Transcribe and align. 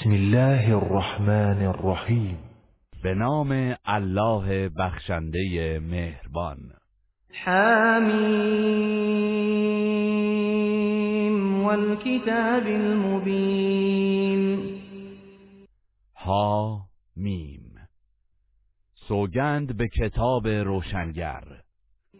بسم 0.00 0.10
الله 0.10 0.76
الرحمن 0.76 1.66
الرحیم. 1.66 2.38
به 3.04 3.14
نام 3.14 3.74
الله 3.84 4.68
بخشنده 4.68 5.80
مهربان. 5.80 6.58
حمیم 7.44 8.84
والکتاب 11.64 12.66
المبین. 12.66 14.58
ها 16.16 16.80
میم 17.16 17.74
سوگند 19.08 19.76
به 19.76 19.88
کتاب 19.88 20.46
روشنگر. 20.46 21.42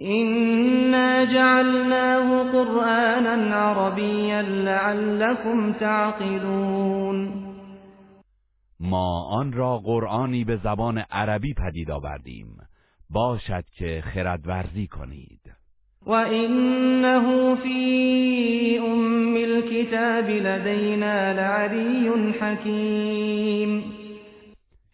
إنا 0.00 1.25
جعلناه 1.25 2.52
قرآنا 2.52 3.54
عربيا 3.54 4.43
لعلكم 4.43 5.73
تعقلون. 5.73 7.42
ما 8.85 9.23
آن 9.23 9.53
را 9.53 9.79
قرآنی 9.79 10.45
به 10.45 10.57
زبان 10.57 10.99
عربی 10.99 11.54
پدید 11.54 11.91
آوردیم. 11.91 12.57
باشد 13.11 13.64
که 13.79 14.03
خردورزی 14.14 14.86
کنید. 14.86 15.41
و 16.07 16.11
انه 16.11 17.55
فی 17.55 18.79
ام 18.79 19.35
الكتاب 19.35 20.31
لدینا 20.31 21.32
لعلی 21.32 22.08
حکیم. 22.41 23.85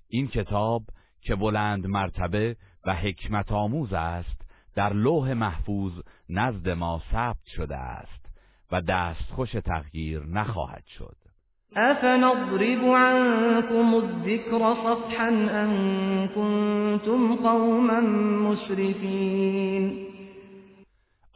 این 0.09 0.29
کتاب 0.29 0.83
که 1.21 1.35
بلند 1.35 1.87
مرتبه 1.87 2.57
و 2.87 2.95
حکمت 2.95 3.53
آموز 3.53 3.93
است 3.93 4.43
در 4.75 4.93
لوح 4.93 5.33
محفوظ 5.33 5.93
نزد 6.29 6.69
ما 6.69 7.03
ثبت 7.13 7.47
شده 7.57 7.77
است 7.77 8.27
و 8.73 8.81
دستخوش 8.81 9.51
تغییر 9.51 10.23
نخواهد 10.27 10.85
شد. 10.99 11.17
افنضرب 11.77 12.85
عنكم 12.85 13.95
الذکر 13.95 14.75
صفحا 14.75 15.29
ان 15.29 16.29
کنتم 16.35 17.37
قوما 17.37 18.01
مسرفین 18.51 20.07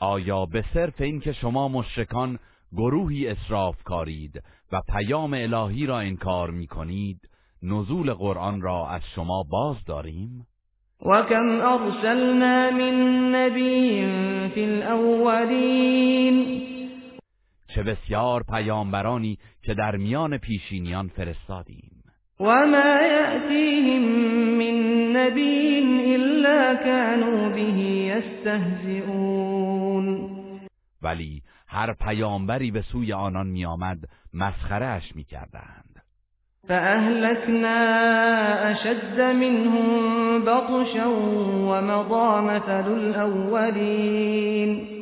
آیا 0.01 0.47
به 0.47 0.65
صرف 0.75 1.01
اینکه 1.01 1.33
شما 1.33 1.69
مشرکان 1.69 2.39
گروهی 2.73 3.29
اسراف 3.29 3.83
کارید 3.85 4.43
و 4.73 4.81
پیام 4.93 5.35
الهی 5.35 5.87
را 5.87 5.99
انکار 5.99 6.51
می 6.51 6.67
کنید 6.67 7.21
نزول 7.63 8.13
قرآن 8.13 8.61
را 8.61 8.89
از 8.89 9.03
شما 9.15 9.43
باز 9.51 9.85
داریم؟ 9.87 10.47
وكم 11.07 11.61
ارسلنا 11.61 12.71
من 12.71 13.35
نبی 13.35 14.07
فی 14.55 14.65
الاولین 14.65 16.63
چه 17.75 17.83
بسیار 17.83 18.43
پیامبرانی 18.43 19.39
که 19.63 19.75
در 19.75 19.97
میان 19.97 20.39
پیشینیان 20.39 21.09
فرستادیم. 21.09 22.03
و 22.41 22.67
ما 22.67 23.03
یأتیهم 23.03 24.03
من 24.59 25.17
نبی 25.17 25.83
الا 26.15 26.77
كانوا 26.85 27.49
به 27.49 27.63
یستهزئون 28.43 30.31
ولی 31.03 31.43
هر 31.67 31.93
پیامبری 31.93 32.71
به 32.71 32.83
سوی 32.83 33.13
آنان 33.13 33.47
میآمد 33.47 33.99
مسخره 34.35 34.87
اش 34.87 35.17
می‌کردند. 35.17 36.03
فأهلكنا 36.69 37.79
أشد 38.71 39.21
منهم 39.21 40.45
بطشا 40.45 41.09
ومضى 41.69 42.41
مثل 42.41 42.93
الأولين. 42.93 45.02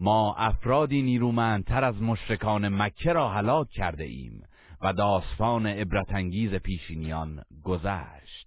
ما 0.00 0.34
افرادی 0.38 1.02
نیرومندتر 1.02 1.84
از 1.84 2.02
مشرکان 2.02 2.68
مکه 2.68 3.12
را 3.12 3.28
هلاک 3.28 3.68
کرده 3.68 4.04
ایم 4.04 4.42
و 4.82 4.92
داستان 4.92 5.66
عبرتانگیز 5.66 6.54
پیشینیان 6.54 7.42
گذشت. 7.64 8.46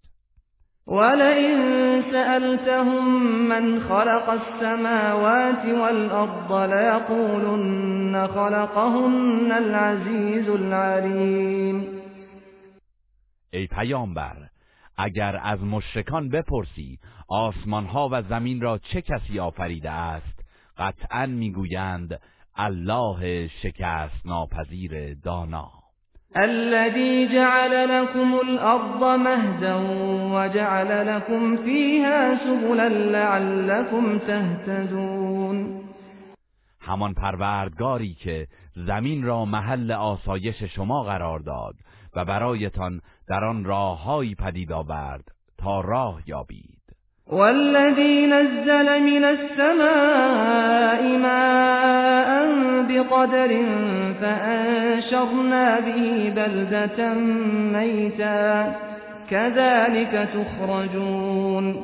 ولئن 0.88 2.02
سألتهم 2.12 3.24
من 3.48 3.80
خلق 3.80 4.30
السماوات 4.30 5.66
والأرض 5.66 6.52
ليقولن 6.74 8.28
خلقهن 8.28 9.52
العزيز 9.52 10.50
العليم. 10.50 12.02
ای 13.54 13.68
پیامبر 13.68 14.36
اگر 14.98 15.40
از 15.44 15.64
مشرکان 15.64 16.30
بپرسی 16.30 17.00
آسمانها 17.28 18.10
و 18.12 18.22
زمین 18.22 18.62
را 18.62 18.78
چه 18.78 19.02
کسی 19.02 19.40
آفریده 19.40 19.92
است؟ 19.92 20.39
قطعا 20.80 21.26
می‌گویند 21.26 22.20
الله 22.56 23.48
شکست 23.48 24.26
ناپذیر 24.26 25.14
دانا. 25.14 25.70
الذي 26.36 27.28
جعل 27.28 27.90
لكم 27.90 28.34
الارض 28.34 29.04
مهدا 29.04 29.76
وجعل 30.34 31.08
لكم 31.08 31.58
فيها 31.58 32.40
سبلا 32.44 32.90
لعلكم 32.90 34.20
تهتدون. 34.20 35.84
همان 36.82 37.14
پروردگاری 37.14 38.14
که 38.14 38.48
زمین 38.76 39.24
را 39.24 39.46
محل 39.46 39.92
آسایش 39.92 40.64
شما 40.64 41.04
قرار 41.04 41.40
داد 41.40 41.76
و 42.16 42.26
برایتان 42.26 43.02
در 43.28 43.44
آن 43.44 43.64
راههایی 43.64 44.36
پدید 44.36 44.72
آورد 44.72 45.24
تا 45.58 45.82
راه 45.82 46.22
یابید. 46.26 46.79
والذی 47.32 48.28
نزل 48.28 49.00
من 49.00 49.24
السماء 49.24 51.18
ماء 51.18 52.30
بقدر 52.90 53.48
فانشرنا 54.22 55.82
به 55.82 56.32
بلدة 56.36 57.14
میتا 57.74 58.76
كذلك 59.30 60.30
تخرجون. 60.34 61.84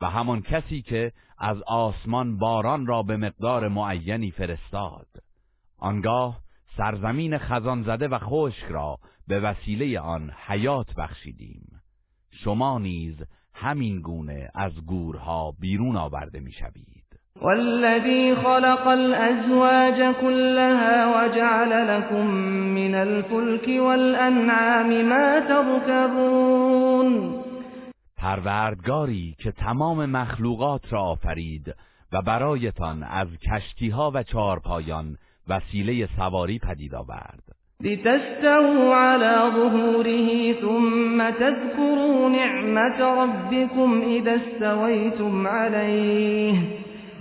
و 0.00 0.06
همان 0.06 0.42
کسی 0.42 0.82
که 0.82 1.12
از 1.38 1.62
آسمان 1.62 2.38
باران 2.38 2.86
را 2.86 3.02
به 3.02 3.16
مقدار 3.16 3.68
معینی 3.68 4.30
فرستاد. 4.30 5.06
آنگاه 5.78 6.38
سرزمین 6.76 7.38
خزان 7.38 7.82
زده 7.82 8.08
و 8.08 8.18
خشک 8.18 8.64
را 8.68 8.98
به 9.28 9.40
وسیله 9.40 10.00
آن 10.00 10.30
حیات 10.46 10.94
بخشیدیم. 10.94 11.62
شما 12.30 12.78
نیز 12.78 13.24
همین 13.60 14.00
گونه 14.00 14.50
از 14.54 14.72
گورها 14.86 15.54
بیرون 15.60 15.96
آورده 15.96 16.40
می‌شوید. 16.40 17.04
والذی 17.42 18.34
خلق 18.34 18.86
الازواج 18.86 20.14
كلها 20.20 21.14
وجعل 21.16 21.72
لكم 21.90 22.26
من 22.76 22.94
الفلك 22.94 23.68
والانعام 23.80 25.02
ما 25.02 25.40
تركبون 25.48 27.44
پروردگاری 28.16 29.34
که 29.38 29.52
تمام 29.52 30.06
مخلوقات 30.06 30.92
را 30.92 31.02
آفرید 31.02 31.74
و 32.12 32.22
برایتان 32.22 33.02
از 33.02 33.28
کشتیها 33.28 34.10
و 34.14 34.22
چارپایان 34.22 35.16
وسیله 35.48 36.08
سواری 36.16 36.58
پدید 36.58 36.94
آورد. 36.94 37.57
لتستووا 37.82 38.94
على 38.94 39.52
ظهوره 39.54 40.52
ثم 40.52 41.30
تذكروا 41.30 42.28
نعمة 42.28 43.00
ربكم 43.22 44.02
إذا 44.02 44.36
استويتم 44.36 45.46
عليه 45.46 46.54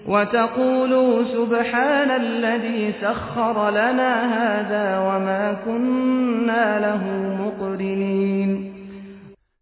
وتقولوا 0.08 1.24
سبحان 1.24 2.12
الذي 2.12 2.94
سخر 3.02 3.70
لنا 3.70 4.14
هذا 4.38 5.00
وما 5.00 5.54
كنا 5.66 6.80
له 6.80 7.04
مقرنين. 7.46 8.74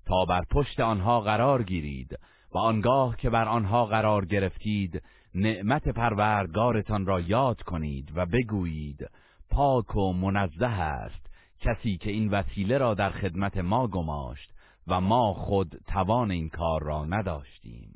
تا 0.06 0.26
بر 0.30 0.44
پشت 0.52 0.80
آنها 0.80 1.22
قرار 1.22 1.64
گیرید 1.64 2.18
و 2.52 2.58
آنگاه 2.58 3.18
که 3.18 3.30
بر 3.30 3.48
آنها 3.48 3.86
قرار 3.86 4.26
گرفتید 4.26 5.02
نعمت 5.36 5.90
پروردگارتان 5.90 7.06
را 7.06 7.20
یاد 7.20 7.62
کنید 7.62 8.12
و 8.16 8.26
بگویید 8.26 9.10
پاک 9.56 9.96
و 9.96 10.14
منزه 10.14 10.66
است. 10.66 11.26
کسی 11.62 11.98
که 11.98 12.12
این 12.12 12.30
وسیله 12.30 12.78
را 12.78 12.94
در 12.94 13.10
خدمت 13.10 13.58
ما 13.58 13.88
گماشت 13.88 14.52
و 14.88 15.02
ما 15.02 15.34
خود 15.34 15.76
توان 15.88 16.32
این 16.32 16.50
کار 16.50 16.84
را 16.84 17.06
نداشتیم. 17.06 17.96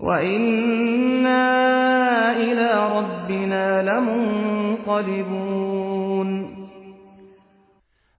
و 0.00 0.06
اینا 0.06 1.56
الى 2.36 2.68
ربنا 2.98 3.80
لمنقلبون. 3.80 5.26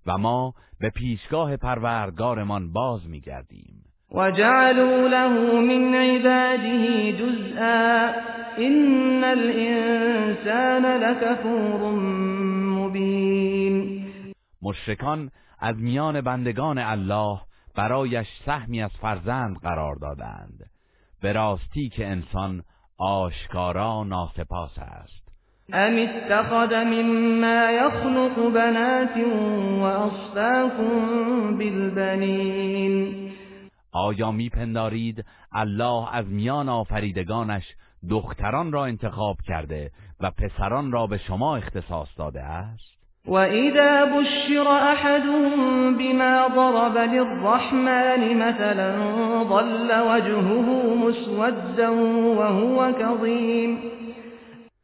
و 0.05 0.17
ما 0.17 0.53
به 0.79 0.89
پیشگاه 0.89 1.57
پروردگارمان 1.57 2.73
باز 2.73 3.09
میگردیم 3.09 3.83
و 4.11 4.31
جعلوا 4.31 5.07
له 5.07 5.27
من 5.61 5.93
عباده 5.93 7.13
جزءا. 7.13 8.11
ان 8.57 9.23
الانسان 9.23 10.85
لکفور 10.85 11.81
مشرکان 14.67 15.31
از 15.59 15.75
میان 15.75 16.21
بندگان 16.21 16.77
الله 16.77 17.39
برایش 17.75 18.27
سهمی 18.45 18.81
از 18.83 18.91
فرزند 19.01 19.57
قرار 19.57 19.95
دادند. 19.95 20.69
به 21.21 21.33
راستی 21.33 21.89
که 21.89 22.07
انسان 22.07 22.63
آشکارا 22.97 24.03
ناسپاس 24.03 24.77
است. 24.77 25.27
ام 25.73 25.97
اتخذ 25.97 26.73
مما 26.73 27.71
يخلق 27.71 28.53
بنات 28.53 29.17
واصفاكم 29.81 31.57
بالبنین 31.57 33.27
آیا 33.91 34.31
میپندارید 34.31 35.25
الله 35.51 36.15
از 36.15 36.25
میان 36.25 36.69
آفریدگانش 36.69 37.63
دختران 38.09 38.71
را 38.71 38.85
انتخاب 38.85 39.37
کرده 39.47 39.91
و 40.19 40.31
پسران 40.31 40.91
را 40.91 41.07
به 41.07 41.17
شما 41.17 41.55
اختصاص 41.57 42.07
داده 42.17 42.43
است؟ 42.43 42.96
وإذا 43.27 44.05
بشر 44.05 44.67
أحدهم 44.67 45.97
بما 45.97 46.47
ضرب 46.47 46.97
للرحمن 46.97 48.37
مثلا 48.37 48.91
ظل 49.43 49.91
وجهه 49.91 50.95
مسودا 50.95 51.89
وهو 52.37 52.93
كظيم. 52.93 53.79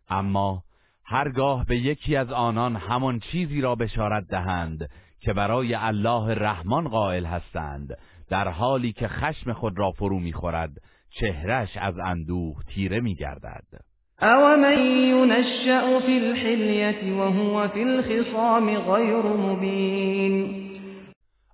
اما 0.10 0.64
هرگاه 1.06 1.66
به 1.66 1.78
یکی 1.78 2.16
از 2.16 2.32
آنان 2.32 2.76
همان 2.76 3.20
چیزی 3.20 3.62
را 3.62 3.76
بشارت 3.76 4.28
دهند 4.28 4.90
که 5.22 5.34
برای 5.34 5.76
الله 5.76 6.36
رحمان 6.36 6.88
قائل 6.88 7.26
هستند 7.26 7.98
در 8.30 8.48
حالی 8.48 8.94
که 8.94 9.08
خشم 9.08 9.54
خود 9.54 9.80
را 9.80 9.92
فرو 9.92 10.20
می‌خورد 10.20 10.72
چهرش 11.20 11.78
از 11.78 12.00
اندوه 12.00 12.64
تیره 12.68 13.00
میگردد. 13.00 13.93
او 14.24 14.56
من 14.56 14.80
ينشأ 14.86 16.00
في 16.00 16.18
الحلیت 16.18 17.04
وهو 17.04 17.68
في 17.68 17.84
الخصام 17.84 18.80
غیر 18.80 19.26
مبین 19.26 20.64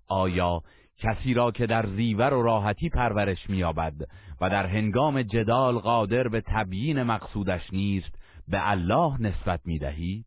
آیا 0.09 0.61
کسی 0.99 1.33
را 1.33 1.51
که 1.51 1.65
در 1.65 1.85
زیور 1.85 2.33
و 2.33 2.41
راحتی 2.41 2.89
پرورش 2.89 3.49
مییابد 3.49 3.93
و 4.41 4.49
در 4.49 4.65
هنگام 4.65 5.21
جدال 5.21 5.77
قادر 5.77 6.27
به 6.27 6.41
تبیین 6.41 7.03
مقصودش 7.03 7.73
نیست 7.73 8.11
به 8.47 8.69
الله 8.71 9.21
نسبت 9.21 9.59
می‌دهید؟ 9.65 10.25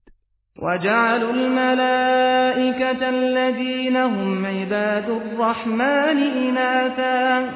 وجعلوا 0.63 1.31
الملائكة 1.31 3.07
الذين 3.09 3.97
هم 3.97 4.47
عباد 4.47 5.11
الرحمن 5.11 6.19
إناثا 6.37 7.49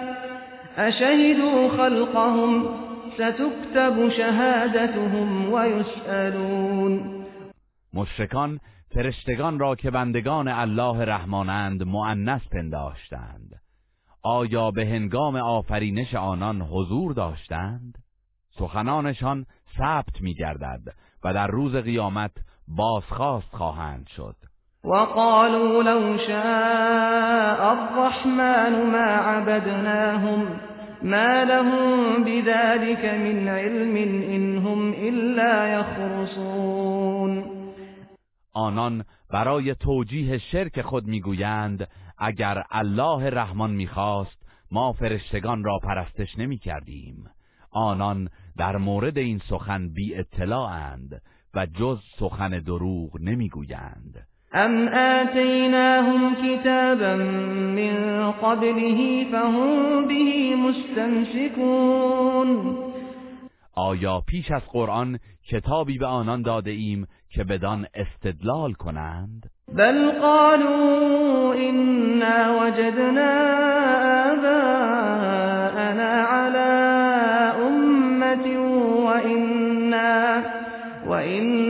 أشهدوا 0.78 1.68
خلقهم 1.68 2.64
ستكتب 3.16 4.08
شهادتهم 4.08 5.52
ويسألون. 5.52 7.24
مشرکان 7.94 8.60
فرشتگان 8.94 9.58
را 9.58 9.74
که 9.74 9.90
بندگان 9.90 10.48
الله 10.48 11.04
رحمانند 11.04 11.82
مؤنث 11.82 12.42
پنداشتند. 12.52 13.60
آیا 14.22 14.70
به 14.70 14.86
هنگام 14.86 15.36
آفرینش 15.36 16.14
آنان 16.14 16.62
حضور 16.62 17.12
داشتند؟ 17.12 17.94
سخنانشان 18.58 19.46
ثبت 19.78 20.20
می‌گردد 20.20 20.80
و 21.24 21.34
در 21.34 21.46
روز 21.46 21.76
قیامت 21.76 22.30
بازخواست 22.68 23.56
خواهند 23.56 24.06
شد. 24.16 24.36
وقالوا 24.84 25.82
لو 25.82 26.18
شاء 26.18 27.70
الرحمن 27.70 28.90
ما 28.90 28.98
عبدناهم 28.98 30.60
ما 31.06 31.44
لهم 31.44 32.24
بذلك 32.24 33.04
من 33.04 33.48
علم 33.48 33.96
إنهم 34.22 34.92
إلا 34.92 35.68
يخرصون 35.68 37.44
آنان 38.52 39.04
برای 39.32 39.74
توجیه 39.74 40.38
شرک 40.38 40.82
خود 40.82 41.06
می‌گویند 41.06 41.88
اگر 42.18 42.62
الله 42.70 43.30
رحمان 43.30 43.70
می‌خواست 43.70 44.46
ما 44.70 44.92
فرشتگان 44.92 45.64
را 45.64 45.78
پرستش 45.78 46.38
نمی 46.38 46.58
کردیم 46.58 47.24
آنان 47.70 48.28
در 48.56 48.76
مورد 48.76 49.18
این 49.18 49.38
سخن 49.38 49.88
بی 49.88 50.14
اطلاعند 50.14 51.22
و 51.54 51.66
جز 51.66 51.98
سخن 52.18 52.58
دروغ 52.58 53.20
نمی‌گویند. 53.20 54.26
ام 54.52 54.88
آتیناهم 54.88 56.34
کتابا 56.34 57.16
من 57.76 58.30
قبله 58.32 59.24
فهم 59.32 60.08
به 60.08 60.56
مستمسکون 60.56 62.06
آیا 63.76 64.20
پیش 64.20 64.50
از 64.50 64.62
قرآن 64.72 65.18
کتابی 65.48 65.98
به 65.98 66.06
آنان 66.06 66.42
داده 66.42 66.70
ایم 66.70 67.06
که 67.30 67.44
بدان 67.44 67.86
استدلال 67.94 68.72
کنند؟ 68.72 69.50
بل 69.68 70.10
قالوا 70.10 71.54
إنا 71.54 72.62
وجدنا 72.62 73.30
آباءنا 74.32 76.12
على 76.22 76.70
أمة 77.68 78.58
وإنا, 79.06 80.42
وإنا 81.06 81.65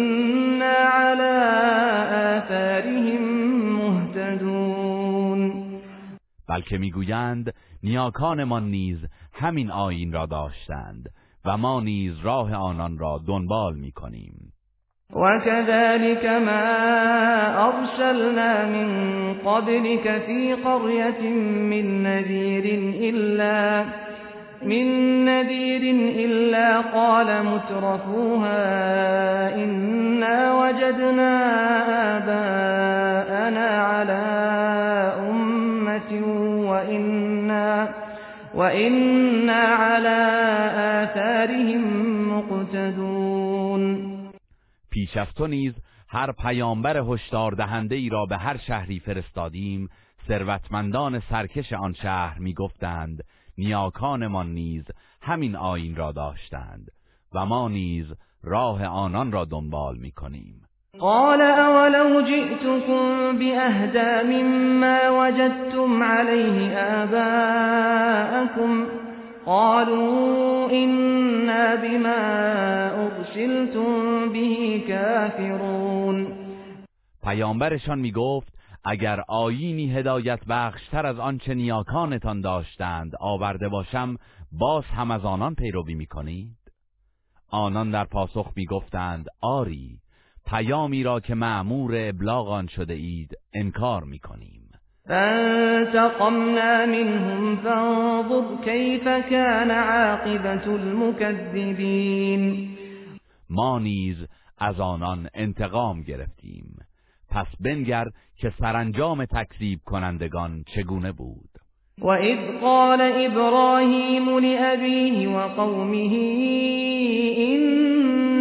بلکه 6.57 6.79
می‌گویند 6.79 7.55
نیاکانمان 7.83 8.71
نیز 8.71 8.99
همین 9.33 9.71
آیین 9.71 10.13
را 10.13 10.27
داشتند 10.27 11.09
و 11.45 11.57
ما 11.57 11.81
نیز 11.81 12.19
راه 12.23 12.55
آنان 12.55 12.99
را 12.99 13.21
دنبال 13.27 13.75
می‌کنیم. 13.75 14.53
وكذلك 15.13 16.25
ما 16.25 16.67
أرسلنا 17.71 18.67
من 18.67 18.89
قبلك 19.35 20.23
في 20.27 20.55
قرية 20.55 21.23
من 21.73 22.03
نذير 22.03 22.65
إلا 23.11 23.85
من 24.63 24.87
نذير 25.25 25.83
إلا 26.25 26.81
قال 26.81 27.47
مترفوها 27.47 28.65
إنا 29.55 30.53
وجدنا 30.61 31.33
آباءنا 32.17 33.69
على 33.69 34.86
وإنا 36.97 37.89
وإنا 38.55 39.53
على 39.53 40.19
آثارهم 41.05 41.85
مقتدون. 42.33 44.07
پیش 44.91 45.17
از 45.17 45.27
تو 45.37 45.47
نیز 45.47 45.75
هر 46.09 46.33
پیامبر 46.33 46.97
هشدار 46.97 47.53
دهنده 47.53 47.95
ای 47.95 48.09
را 48.09 48.27
به 48.27 48.37
هر 48.37 48.57
شهری 48.57 49.01
فرستادیم 49.01 49.89
ثروتمندان 50.29 51.21
سرکش 51.21 51.73
آن 51.73 51.93
شهر 51.93 52.39
می‌گفتند 52.39 53.25
نیاکانمان 53.59 54.55
نیز 54.55 54.85
همین 55.23 55.57
آیین 55.57 55.97
را 55.97 56.13
داشتند 56.13 56.91
و 57.35 57.47
ما 57.47 57.69
نیز 57.69 58.07
راه 58.43 58.85
آنان 58.85 59.33
را 59.33 59.45
دنبال 59.45 59.97
می‌کنیم. 59.99 60.66
قال 61.01 61.41
اولو 61.41 62.21
جئتكم 62.21 63.39
بأهدا 63.39 64.23
مما 64.23 65.11
وجدتم 65.11 66.03
عليه 66.03 66.79
آباءكم 67.03 68.87
قالوا 69.47 70.71
إنا 70.71 71.75
بما 71.77 72.21
أرسلتم 73.07 74.29
به 74.33 74.83
كافرون. 74.89 76.33
پیامبرشان 77.23 77.99
می‌گفت 77.99 78.53
اگر 78.85 79.21
آیینی 79.29 79.93
هدایت 79.93 80.41
بخشتر 80.49 81.07
از 81.07 81.19
آنچه 81.19 81.55
نیاکانتان 81.55 82.41
داشتند 82.41 83.13
آورده 83.21 83.69
باشم 83.69 84.17
باز 84.53 84.85
هم 84.85 85.11
از 85.11 85.25
آنان 85.25 85.55
پیروی 85.55 85.95
می‌کنید؟ 85.95 86.57
آنان 87.51 87.91
در 87.91 88.05
پاسخ 88.05 88.51
می‌گفتند 88.57 89.27
آری 89.43 89.99
پیامی 90.47 91.03
را 91.03 91.21
که 91.21 91.35
معمور 91.35 91.93
ابلاغ 91.97 92.49
آن 92.49 92.67
شده 92.67 92.95
اید 92.95 93.39
انکار 93.55 94.05
می‌کنیم 94.05 94.63
فانتقمنا 95.09 96.87
منهم 96.87 97.57
فانظر 97.57 98.65
كيف 98.65 99.05
كان 99.05 99.71
عاقبة 99.71 100.67
المكذبين 100.75 102.69
ما 103.51 103.79
نیز 103.79 104.17
از 104.59 104.81
آنان 104.81 105.29
انتقام 105.35 106.03
گرفتیم. 106.03 106.77
پس 107.31 107.47
بنگر 107.61 108.05
که 108.37 108.53
سرانجام 108.59 109.25
تکذیب 109.25 109.81
کنندگان 109.85 110.65
چگونه 110.75 111.13
بود؟ 111.13 111.51
وإذ 112.03 112.61
قال 112.61 113.01
إبراهيم 113.01 114.39
لأبيه 114.39 115.29
وقومه 115.29 116.13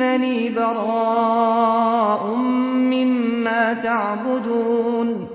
إنني 0.05 0.49
براء 0.49 2.35
مما 2.93 3.73
تعبدون. 3.83 5.29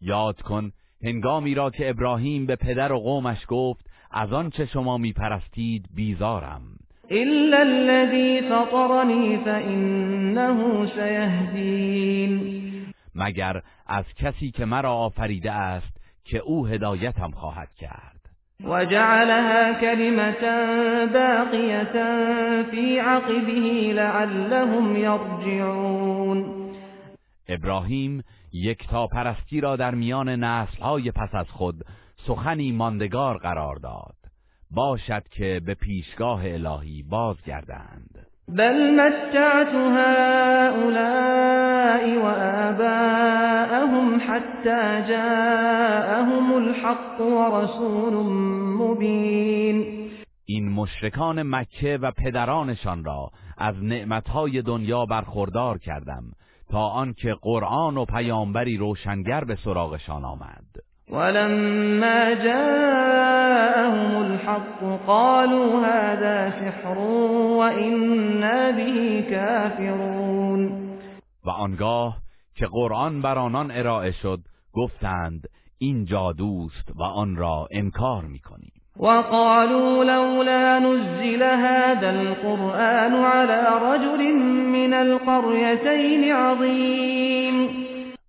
یاد 0.00 0.40
کن 0.40 0.72
هنگامی 1.02 1.54
را 1.54 1.70
که 1.70 1.90
ابراهیم 1.90 2.46
به 2.46 2.56
پدر 2.56 2.92
و 2.92 2.98
قومش 2.98 3.38
گفت 3.48 3.86
از 4.10 4.32
آنچه 4.32 4.66
شما 4.66 4.98
میپرستید 4.98 5.86
بیزارم. 5.94 6.62
إلا 7.10 7.58
الذي 7.58 8.40
فطرني 8.40 9.36
فإنه 9.36 10.86
سيهدين. 10.86 12.58
مگر 13.14 13.62
از 13.86 14.04
کسی 14.16 14.50
که 14.50 14.64
مرا 14.64 14.92
آفریده 14.94 15.52
است 15.52 15.96
که 16.24 16.38
او 16.38 16.66
هدایتم 16.66 17.30
خواهد 17.30 17.68
کرد. 17.74 18.17
وجعلها 18.64 19.72
كلمة 19.72 20.40
باقية 21.06 21.92
في 22.70 23.00
عقبه 23.00 23.92
لعلهم 23.94 24.96
يرجعون. 24.96 26.70
ابراهیم 27.48 28.24
یکتا 28.52 29.06
پرستی 29.06 29.60
را 29.60 29.76
در 29.76 29.94
میان 29.94 30.28
نسلهای 30.28 31.10
پس 31.10 31.34
از 31.34 31.46
خود 31.50 31.74
سخنی 32.26 32.72
ماندگار 32.72 33.38
قرار 33.38 33.76
داد. 33.76 34.14
باشد 34.70 35.22
که 35.30 35.60
به 35.66 35.74
پیشگاه 35.74 36.40
الهی 36.44 37.02
بازگردند. 37.02 38.26
بل 38.48 39.00
متعت 39.00 39.74
هؤلاء 39.74 41.38
وآباءهم 42.22 43.07
حتى 44.28 45.02
جاءهم 45.08 46.52
الحق 46.52 47.20
ورسول 47.20 48.14
مبین 48.78 50.08
این 50.44 50.68
مشرکان 50.68 51.42
مکه 51.42 51.98
و 52.02 52.10
پدرانشان 52.10 53.04
را 53.04 53.30
از 53.58 53.84
نعمتهای 53.84 54.62
دنیا 54.62 55.06
برخوردار 55.06 55.78
کردم 55.78 56.22
تا 56.70 56.88
آنکه 56.88 57.34
قرآن 57.42 57.96
و 57.96 58.04
پیامبری 58.04 58.76
روشنگر 58.76 59.44
به 59.44 59.56
سراغشان 59.64 60.24
آمد. 60.24 60.64
ولما 61.10 62.34
جاءهم 62.34 64.16
الحق 64.16 65.06
قالوا 65.06 65.86
هذا 65.86 66.50
سحر 66.50 66.98
وإنا 67.58 68.72
به 68.72 69.22
كافرون 69.30 70.72
و 71.44 71.50
آنگاه 71.50 72.27
که 72.58 72.66
قرآن 72.66 73.22
بر 73.22 73.38
آنان 73.38 73.70
ارائه 73.70 74.10
شد 74.10 74.40
گفتند 74.72 75.48
این 75.78 76.04
جادوست 76.04 76.90
و 76.96 77.02
آن 77.02 77.36
را 77.36 77.68
انکار 77.70 78.24
می‌کنیم. 78.24 78.72
وقالوا 78.96 80.02
لولا 80.02 80.78
نزل 80.78 81.42
هذا 81.42 82.08
القرآن 82.08 83.14
على 83.14 83.60
رجل 83.82 84.32
من 84.72 84.94
القريتين 84.94 86.32
عظيم. 86.34 87.68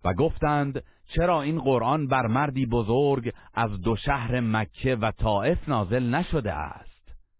و 0.05 0.13
گفتند 0.13 0.83
چرا 1.15 1.41
این 1.41 1.59
قرآن 1.59 2.07
بر 2.07 2.27
مردی 2.27 2.65
بزرگ 2.65 3.31
از 3.53 3.81
دو 3.81 3.95
شهر 3.95 4.39
مکه 4.39 4.95
و 4.95 5.12
طائف 5.12 5.69
نازل 5.69 6.15
نشده 6.15 6.53
است؟ 6.53 6.88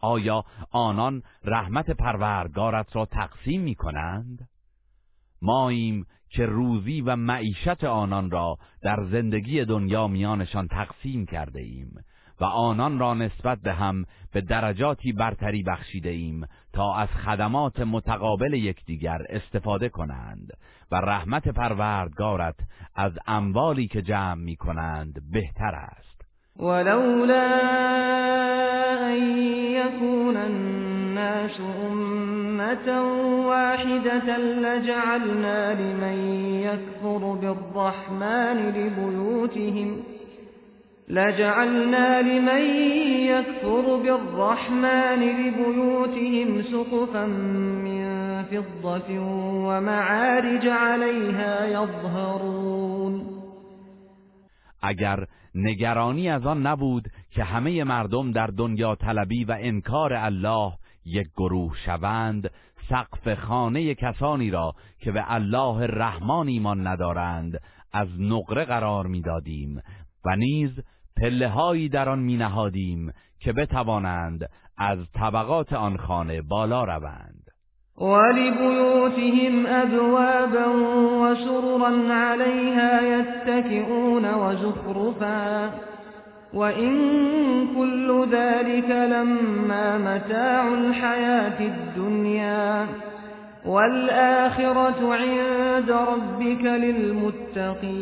آیا 0.00 0.44
آنان 0.70 1.22
رحمت 1.44 1.90
پروردگارت 1.90 2.96
را 2.96 3.06
تقسیم 3.06 3.60
می 3.60 3.74
کنند؟ 3.74 4.48
ماییم 5.42 6.06
که 6.30 6.46
روزی 6.46 7.00
و 7.00 7.16
معیشت 7.16 7.84
آنان 7.84 8.30
را 8.30 8.58
در 8.82 9.04
زندگی 9.10 9.64
دنیا 9.64 10.06
میانشان 10.06 10.68
تقسیم 10.68 11.26
کرده 11.26 11.60
ایم 11.60 12.04
و 12.40 12.44
آنان 12.44 12.98
را 12.98 13.14
نسبت 13.14 13.58
به 13.58 13.72
هم 13.72 14.04
به 14.32 14.40
درجاتی 14.40 15.12
برتری 15.12 15.62
بخشیده 15.62 16.10
ایم 16.10 16.46
تا 16.72 16.94
از 16.94 17.08
خدمات 17.08 17.80
متقابل 17.80 18.52
یکدیگر 18.52 19.22
استفاده 19.28 19.88
کنند 19.88 20.50
و 20.90 20.96
رحمت 20.96 21.48
پروردگارت 21.48 22.56
از 22.94 23.12
اموالی 23.26 23.88
که 23.88 24.02
جمع 24.02 24.34
می 24.34 24.56
کنند 24.56 25.30
بهتر 25.30 25.74
است 25.74 26.09
ولولا 26.60 27.46
أن 29.12 29.38
يكون 29.72 30.36
الناس 30.36 31.60
أمة 31.90 33.02
واحدة 33.46 34.38
لجعلنا 34.38 35.74
لمن 35.74 36.16
يكفر 36.62 37.34
بالرحمن 37.42 38.56
لبيوتهم 38.76 40.02
لجعلنا 41.08 42.22
لمن 42.22 42.62
يكفر 43.26 43.96
بالرحمن 43.96 45.20
لبيوتهم 45.20 46.62
سقفا 46.62 47.26
من 47.26 48.04
فضة 48.42 49.18
ومعارج 49.66 50.68
عليها 50.68 51.66
يظهرون. 51.66 53.40
نگرانی 55.54 56.28
از 56.28 56.46
آن 56.46 56.66
نبود 56.66 57.08
که 57.30 57.44
همه 57.44 57.84
مردم 57.84 58.32
در 58.32 58.46
دنیا 58.46 58.94
طلبی 58.94 59.44
و 59.44 59.56
انکار 59.60 60.12
الله 60.14 60.72
یک 61.04 61.26
گروه 61.36 61.76
شوند 61.86 62.50
سقف 62.88 63.34
خانه 63.34 63.94
کسانی 63.94 64.50
را 64.50 64.74
که 64.98 65.12
به 65.12 65.32
الله 65.32 65.86
رحمان 65.86 66.48
ایمان 66.48 66.86
ندارند 66.86 67.60
از 67.92 68.08
نقره 68.20 68.64
قرار 68.64 69.06
می‌دادیم 69.06 69.82
و 70.24 70.36
نیز 70.36 70.70
پله 71.16 71.48
هایی 71.48 71.88
در 71.88 72.08
آن 72.08 72.18
می 72.18 72.36
نهادیم 72.36 73.12
که 73.40 73.52
بتوانند 73.52 74.50
از 74.78 74.98
طبقات 75.14 75.72
آن 75.72 75.96
خانه 75.96 76.42
بالا 76.42 76.84
روند. 76.84 77.39
ولبيوتهم 78.00 79.66
أبوابا 79.66 80.66
وسررا 81.22 82.12
عليها 82.12 83.00
يتكئون 83.00 84.34
وزخرفا. 84.34 85.70
وإن 86.54 86.96
كل 87.76 88.26
ذلك 88.32 88.90
لما 88.90 89.98
متاع 89.98 90.68
الحياة 90.68 91.60
الدنيا. 91.60 92.86
والآخرة 93.66 95.14
عند 95.14 95.90
ربك 95.90 96.64
للمتقين. 96.64 98.00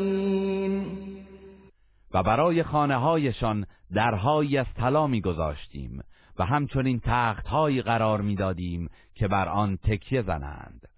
و 2.15 2.23
برای 2.23 2.63
خانه 2.63 2.97
هایشان 2.97 3.65
درهایی 3.95 4.59
از 4.59 4.67
طلا 4.77 5.07
میگذاشتیم. 5.07 6.03
و 6.39 6.45
همچنین 6.45 7.01
تختهایی 7.05 7.83
قرار 7.83 8.21
می‌دادیم 8.21 8.89
که 9.15 9.29
بر 9.29 9.49
آن 9.49 9.77
تکیه 9.77 10.23
زنند 10.23 10.89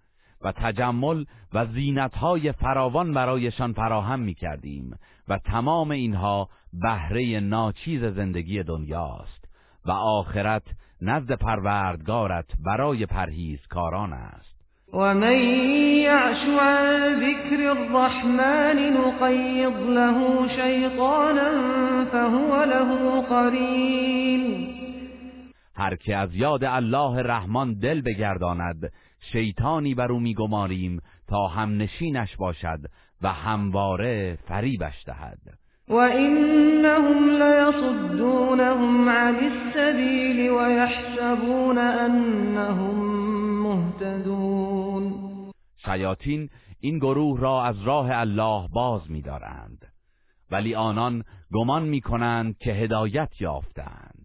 و 0.43 0.53
تجمل 0.53 1.25
و 1.55 1.67
زینتهای 1.67 2.53
فراوان 2.53 3.15
برایشان 3.15 3.73
فراهم 3.73 4.21
می 4.21 4.35
کردیم 4.35 4.99
و 5.29 5.39
تمام 5.39 5.91
اینها 5.91 6.49
بهره 6.73 7.41
ناچیز 7.41 8.05
زندگی 8.05 8.63
دنیاست 8.63 9.45
و 9.87 9.91
آخرت 9.91 10.63
نزد 11.03 11.33
پروردگارت 11.33 12.47
برای 12.65 13.07
پرهیزکاران 13.07 14.13
است. 14.13 14.51
ومن 14.93 15.39
يعش 16.03 16.45
عن 16.61 17.21
ذكر 17.21 17.71
الرحمن 17.71 18.93
نقيض 18.93 19.77
له 19.89 20.49
شيطانا 20.49 21.51
فهو 22.05 22.65
له 22.65 23.21
قرين 23.21 24.80
هر 25.81 25.97
که 25.97 26.17
از 26.17 26.35
یاد 26.35 26.65
الله 26.65 27.23
رحمان 27.23 27.75
دل 27.75 28.01
بگرداند 28.01 28.93
شیطانی 29.33 29.95
بر 29.95 30.13
او 30.13 30.21
میگماریم 30.21 31.01
تا 31.29 31.47
هم 31.47 31.77
نشینش 31.77 32.37
باشد 32.37 32.81
و 33.23 33.33
همواره 33.33 34.39
فریبش 34.49 35.05
دهد. 35.07 35.39
و 35.89 35.95
انهم 35.95 37.31
لیصدونهم 37.31 39.09
عن 39.09 39.37
السبیل 39.37 40.51
و 40.51 40.71
یحسبون 40.71 41.79
انهم 41.79 42.97
مهتدون. 43.63 45.15
شیاطین 45.85 46.51
این 46.81 46.99
گروه 46.99 47.41
را 47.41 47.65
از 47.65 47.83
راه 47.83 48.09
الله 48.13 48.69
باز 48.73 49.11
می‌دارند. 49.11 49.87
ولی 50.51 50.75
آنان 50.75 51.25
گمان 51.53 51.83
می‌کنند 51.83 52.59
که 52.59 52.73
هدایت 52.73 53.41
یافتند. 53.41 54.20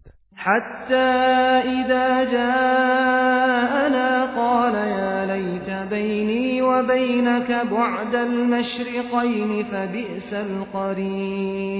حتی 0.46 0.94
اذا 0.94 2.24
جاءنا 2.24 4.06
قال 4.36 4.74
یا 4.74 5.24
لیت 5.24 5.88
بینی 5.88 6.60
و 6.60 6.82
بینک 6.82 7.48
بعد 7.48 8.14
المشرقین 8.14 9.64
فبئس 9.64 10.32
القرین 10.32 11.76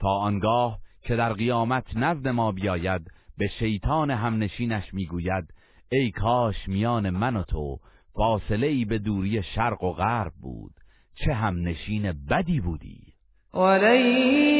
تا 0.00 0.08
آنگاه 0.08 0.78
که 1.02 1.16
در 1.16 1.32
قیامت 1.32 1.96
نزد 1.96 2.28
ما 2.28 2.52
بیاید 2.52 3.02
به 3.38 3.48
شیطان 3.58 4.10
همنشینش 4.10 4.94
می‌گوید 4.94 5.44
ای 5.92 6.10
کاش 6.10 6.68
میان 6.68 7.10
من 7.10 7.36
و 7.36 7.42
تو 7.42 7.78
فاصله 8.14 8.66
ای 8.66 8.84
به 8.84 8.98
دوری 8.98 9.42
شرق 9.42 9.84
و 9.84 9.92
غرب 9.92 10.32
بود 10.42 10.72
چه 11.14 11.34
هم 11.34 11.68
نشین 11.68 12.12
بدی 12.30 12.60
بودی. 12.60 13.13
ولن 13.54 14.00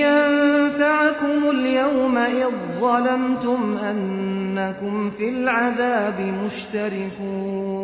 ينفعكم 0.07 1.51
اليوم 1.51 2.19
إذ 2.19 2.51
ظلمتم 2.81 3.77
أنكم 3.77 5.11
في 5.11 5.29
العذاب 5.29 6.21
مشتركون. 6.21 7.75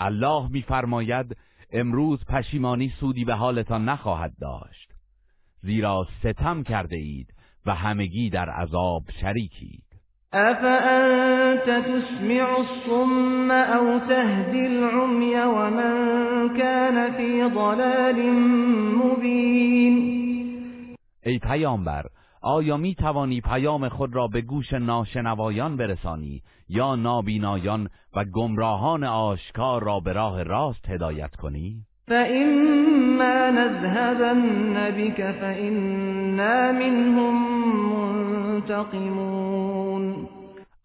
الله 0.00 0.48
میفرماید 0.48 1.36
امروز 1.72 2.24
پشیمانی 2.24 2.92
سودی 3.00 3.24
به 3.24 3.34
حالتان 3.34 3.84
نخواهد 3.84 4.32
داشت 4.40 4.92
زیرا 5.62 6.06
ستم 6.20 6.62
کرده 6.62 6.96
اید 6.96 7.34
و 7.66 7.74
همگی 7.74 8.30
در 8.30 8.50
عذاب 8.50 9.02
شریکید 9.20 9.91
أفأنت 10.34 11.84
تسمع 11.86 12.56
الصم 12.58 13.50
أو 13.50 13.98
تهدي 13.98 14.66
العمي 14.66 15.44
ومن 15.44 15.94
كان 16.56 17.12
في 17.12 17.44
ضلال 17.54 18.32
مبين 18.96 20.22
ای 21.26 21.38
پیامبر 21.38 22.06
آیا 22.42 22.76
می 22.76 22.94
توانی 22.94 23.40
پیام 23.40 23.88
خود 23.88 24.14
را 24.14 24.26
به 24.26 24.40
گوش 24.40 24.72
ناشنوایان 24.72 25.76
برسانی 25.76 26.42
یا 26.68 26.96
نابینایان 26.96 27.88
و 28.16 28.24
گمراهان 28.24 29.04
آشکار 29.04 29.82
را 29.82 30.00
به 30.00 30.12
راه 30.12 30.42
راست 30.42 30.88
هدایت 30.88 31.36
کنی؟ 31.36 31.86
فإما 32.08 33.50
نذهبن 33.50 34.90
بك 34.90 35.30
فإنا 35.30 36.72
منهم 36.72 37.34
منتقمون 38.62 40.28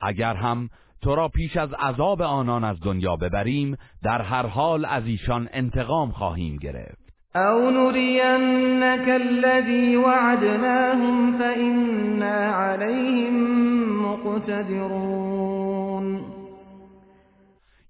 اگر 0.01 0.33
هم 0.33 0.69
تو 1.01 1.15
را 1.15 1.27
پیش 1.27 1.57
از 1.57 1.73
عذاب 1.73 2.21
آنان 2.21 2.63
از 2.63 2.77
دنیا 2.83 3.15
ببریم 3.15 3.77
در 4.03 4.21
هر 4.21 4.45
حال 4.45 4.85
از 4.85 5.05
ایشان 5.05 5.49
انتقام 5.53 6.11
خواهیم 6.11 6.57
گرفت. 6.57 7.07
او 7.35 7.71
نرینك 7.71 9.09
الذي 9.09 9.95
وعدناهم 9.95 11.37
فإنا 11.37 12.51
عليهم 12.51 13.35
مقتدرون 14.05 15.57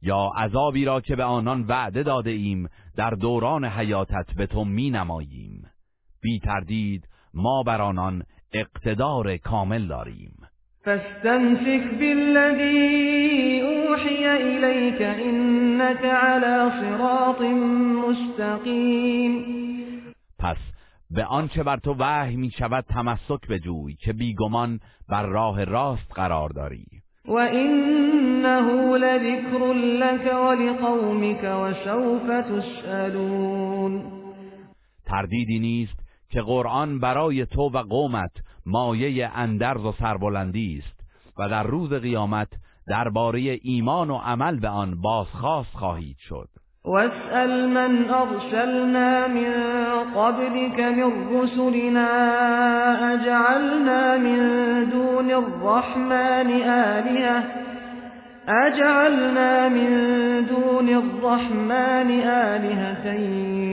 یا 0.08 0.32
عذابی 0.38 0.86
را 0.86 1.02
که 1.02 1.16
به 1.16 1.24
آنان 1.24 1.66
وعده 1.68 2.04
داده 2.04 2.30
ایم 2.30 2.70
در 2.96 3.10
دوران 3.10 3.66
حیاتت 3.66 4.26
به 4.38 4.46
تو 4.46 4.64
می 4.64 4.90
نماییم. 4.90 5.64
بی 6.22 6.40
تردید 6.40 7.08
ما 7.34 7.64
بر 7.64 7.82
آنان 7.82 8.24
اقتدار 8.54 9.38
کامل 9.38 9.88
داریم. 9.88 10.34
فاستمسك 10.86 12.00
بالذي 12.00 12.98
إليك 14.58 15.02
إنك 15.02 16.06
على 16.06 16.72
صراط 16.82 17.42
مستقیم 18.06 19.34
پس 20.40 20.58
به 21.10 21.26
آنچه 21.26 21.64
بر 21.64 21.78
تو 21.78 21.96
وحی 22.00 22.36
می 22.36 22.52
شود 22.52 22.86
تمسک 22.90 23.48
بجوی 23.50 23.96
که 23.96 24.14
بیگمان 24.14 24.80
بر 25.10 25.26
راه 25.26 25.64
راست 25.64 26.12
قرار 26.16 26.50
داری. 26.50 26.97
و 27.28 27.34
انه 27.34 28.98
لذکر 28.98 29.74
لك 29.74 30.34
ولقومك 30.34 31.44
وسوف 31.44 32.30
تسألون 32.50 34.04
تردیدی 35.06 35.60
نیست 35.60 36.00
که 36.30 36.42
قرآن 36.42 37.00
برای 37.00 37.46
تو 37.46 37.62
و 37.62 37.78
قومت 37.78 38.32
مایه 38.66 39.32
اندرز 39.36 39.86
و 39.86 39.92
سربلندی 39.92 40.84
است 40.84 41.04
و 41.40 41.50
در 41.50 41.64
روز 41.64 41.94
قیامت 41.94 42.48
درباره 42.88 43.60
ایمان 43.62 44.10
و 44.10 44.18
عمل 44.18 44.60
به 44.60 44.68
آن 44.68 45.02
بازخواست 45.02 45.74
خواهید 45.74 46.18
شد. 46.20 46.50
واسأل 46.88 47.70
من 47.70 48.10
أرسلنا 48.10 49.28
من 49.28 49.54
قبلك 50.16 50.80
من 50.80 51.12
رسلنا 51.36 52.10
أجعلنا 53.14 54.18
من 54.18 54.40
دون 54.90 55.32
الرحمن 55.32 56.50
آلهة؟ 56.62 57.44
أجعلنا 58.48 59.70
من 59.70 59.92
دون 60.46 60.90
الرحمن 60.90 62.10
آلهة 62.22 63.06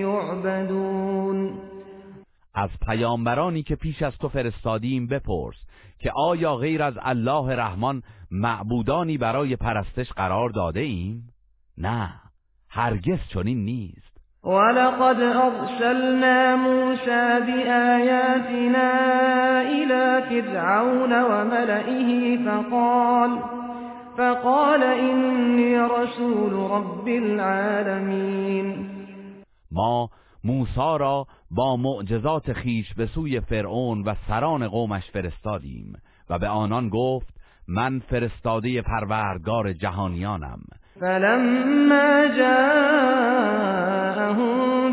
يعبدون. 0.00 1.52
از 2.54 2.70
پیامبرانی 2.86 3.62
که 3.62 3.76
پیش 3.76 4.02
از 4.02 4.18
تو 4.18 4.28
فرستادیم 4.28 5.06
بپرس 5.06 5.56
که 5.98 6.12
آیا 6.16 6.56
غیر 6.56 6.82
از 6.82 6.94
الله 7.02 7.56
رحمان 7.56 8.02
معبودانی 8.30 9.18
برای 9.18 9.56
پرستش 9.56 10.12
قرار 10.12 10.50
داده 10.50 10.80
ایم؟ 10.80 11.28
نه. 11.78 12.23
هرگز 12.74 13.18
چنین 13.32 13.64
نیست. 13.64 14.14
ولقد 14.44 15.20
ارسلنا 15.20 16.56
موسى 16.56 17.40
بآياتنا 17.46 18.90
إلى 19.60 20.22
فرعون 20.28 21.12
وملئه 21.22 22.38
فقال 22.44 23.38
فقال 24.16 24.82
إني 24.82 25.76
رسول 25.76 26.52
رب 26.52 27.08
العالمین 27.08 28.86
ما 29.72 30.08
موسی 30.44 30.98
را 30.98 31.26
با 31.50 31.76
معجزات 31.76 32.52
خیش 32.52 32.94
به 32.94 33.06
سوی 33.06 33.40
فرعون 33.40 34.02
و 34.02 34.14
سران 34.28 34.68
قومش 34.68 35.10
فرستادیم 35.10 35.92
و 36.30 36.38
به 36.38 36.48
آنان 36.48 36.88
گفت 36.88 37.34
من 37.68 37.98
فرستاده 37.98 38.82
پروردگار 38.82 39.72
جهانیانم. 39.72 40.60
فلما 41.00 42.26
جاءهم 42.26 42.94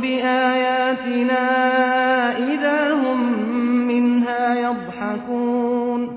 بآياتنا 0.01 1.47
إذا 2.37 2.93
هم 2.93 3.19
منها 3.87 4.55
يضحكون 4.55 6.09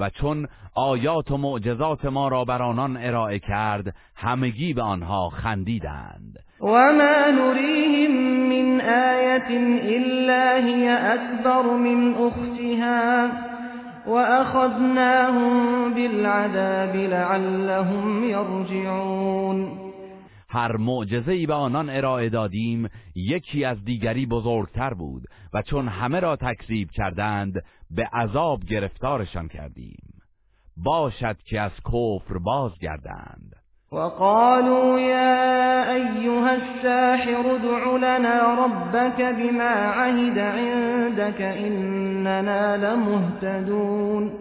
و 0.00 0.10
چون 0.10 0.48
آیات 0.74 1.30
و 1.30 1.36
معجزات 1.36 2.04
ما 2.04 2.28
را 2.28 2.44
بر 2.44 2.62
آنان 2.62 2.96
ارائه 2.96 3.38
کرد 3.38 3.94
همگی 4.16 4.74
به 4.74 4.82
آنها 4.82 5.28
خندیدند. 5.28 6.38
وما 6.60 7.30
نريهم 7.30 8.10
من 8.48 8.80
آية 8.80 9.50
إلا 9.96 10.66
هي 10.66 11.14
أكبر 11.14 11.62
من 11.62 12.14
أختها 12.14 13.30
وأخذناهم 14.06 15.94
بالعذاب 15.94 16.96
لعلهم 16.96 18.24
يرجعون. 18.24 19.90
هر 20.48 20.76
معجزه 20.76 21.32
ای 21.32 21.46
به 21.46 21.54
آنان 21.54 21.90
ارائه 21.90 22.28
دادیم 22.28 22.88
یکی 23.14 23.64
از 23.64 23.84
دیگری 23.84 24.26
بزرگتر 24.26 24.94
بود 24.94 25.22
و 25.54 25.62
چون 25.62 25.88
همه 25.88 26.20
را 26.20 26.36
تکذیب 26.36 26.90
کردند 26.90 27.62
به 27.90 28.04
عذاب 28.12 28.64
گرفتارشان 28.64 29.48
کردیم. 29.48 30.20
باشد 30.76 31.36
که 31.44 31.60
از 31.60 31.72
کفر 31.72 32.38
بازگردند. 32.38 33.59
وقالوا 33.92 35.00
يا 35.00 35.94
أيها 35.94 36.52
الساحر 36.54 37.54
ادع 37.56 37.96
لنا 37.96 38.64
ربك 38.64 39.22
بما 39.22 39.70
عهد 39.70 40.38
عندك 40.38 41.40
إننا 41.40 42.76
لمهتدون. 42.76 44.32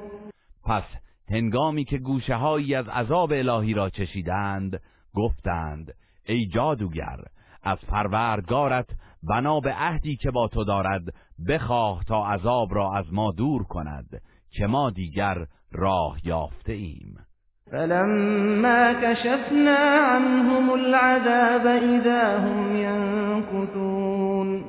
پس 0.65 0.83
هنگامی 1.29 1.85
که 1.85 1.97
گوشه 1.97 2.35
هایی 2.35 2.75
از 2.75 2.87
عذاب 2.89 3.31
الهی 3.31 3.73
را 3.73 3.89
چشیدند 3.89 4.81
گفتند 5.15 5.93
ای 6.25 6.45
جادوگر 6.45 7.17
از 7.63 7.77
پروردگارت 7.87 8.87
بنا 9.23 9.59
به 9.59 9.73
عهدی 9.73 10.15
که 10.15 10.31
با 10.31 10.47
تو 10.47 10.63
دارد 10.63 11.03
بخواه 11.47 12.03
تا 12.03 12.27
عذاب 12.27 12.75
را 12.75 12.97
از 12.97 13.13
ما 13.13 13.31
دور 13.31 13.63
کند 13.63 14.21
که 14.51 14.67
ما 14.67 14.89
دیگر 14.89 15.45
راه 15.71 16.17
یافته 16.23 16.73
ایم 16.73 17.28
فلما 17.71 18.93
كشفنا 18.93 19.77
عنهم 19.77 20.73
العذاب 20.73 21.67
اذا 21.67 22.37
هم 22.37 22.75
ينكثون. 22.75 24.63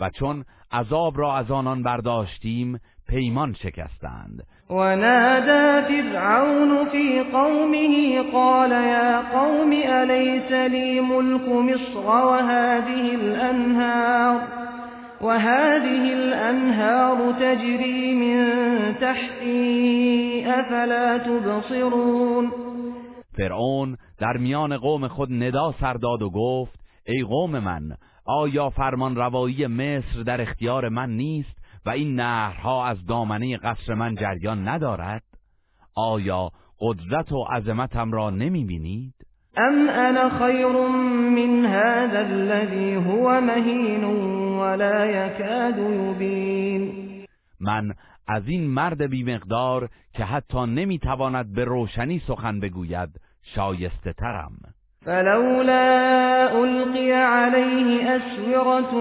و 0.00 0.10
چون 0.10 0.44
عذاب 0.72 1.18
را 1.18 1.36
از 1.36 1.50
آنان 1.50 1.82
برداشتیم 1.82 2.80
پیمان 3.08 3.54
شکستند. 3.54 4.42
ونادى 4.70 5.82
فرعون 5.88 6.88
في 6.88 7.20
قومه 7.32 8.22
قال 8.32 8.72
يا 8.72 9.20
قوم 9.20 9.72
أليس 9.72 10.52
لي 10.52 11.00
ملك 11.00 11.48
مصر 11.48 12.06
وهذه 12.06 13.14
الأنهار؟ 13.14 14.40
وهذه 15.22 16.12
الأنهار 16.12 17.32
تجري 17.32 18.14
من 18.14 18.44
تحتي 19.00 20.44
أفلا 20.46 21.18
تبصرون 21.18 22.52
فرعون 23.36 23.96
در 24.18 24.36
میان 24.36 24.76
قوم 24.78 25.08
خود 25.08 25.32
ندا 25.32 25.74
سرداد 25.80 26.22
و 26.22 26.30
گفت 26.30 26.80
ای 27.06 27.22
قوم 27.22 27.58
من 27.58 27.96
آیا 28.24 28.70
فرمان 28.70 29.16
روایی 29.16 29.66
مصر 29.66 30.22
در 30.26 30.40
اختیار 30.40 30.88
من 30.88 31.10
نیست 31.10 31.62
و 31.86 31.90
این 31.90 32.14
نهرها 32.14 32.86
از 32.86 33.06
دامنه 33.06 33.56
قصر 33.56 33.94
من 33.94 34.14
جریان 34.14 34.68
ندارد 34.68 35.22
آیا 35.96 36.50
قدرت 36.80 37.32
و 37.32 37.44
عظمتم 37.44 38.12
را 38.12 38.30
نمی 38.30 38.64
بینید؟ 38.64 39.14
ام 39.56 39.88
انا 39.88 40.28
خیر 40.28 40.72
من 41.36 41.66
هذا 41.66 42.20
الذي 42.20 42.94
هو 42.94 43.40
مهین 43.40 44.04
ولا 44.58 45.04
يكاد 45.04 45.78
يبين. 45.78 46.92
من 47.60 47.94
از 48.28 48.42
این 48.48 48.70
مرد 48.70 49.02
بیمقدار 49.10 49.88
که 50.14 50.24
حتی 50.24 50.66
نمی‌تواند 50.66 51.54
به 51.54 51.64
روشنی 51.64 52.22
سخن 52.28 52.60
بگوید 52.60 53.08
شایسته 53.42 54.12
ترم. 54.12 54.52
فلولا 55.04 56.48
القي 56.48 57.12
عليه 57.12 58.10
اسوره 58.10 58.94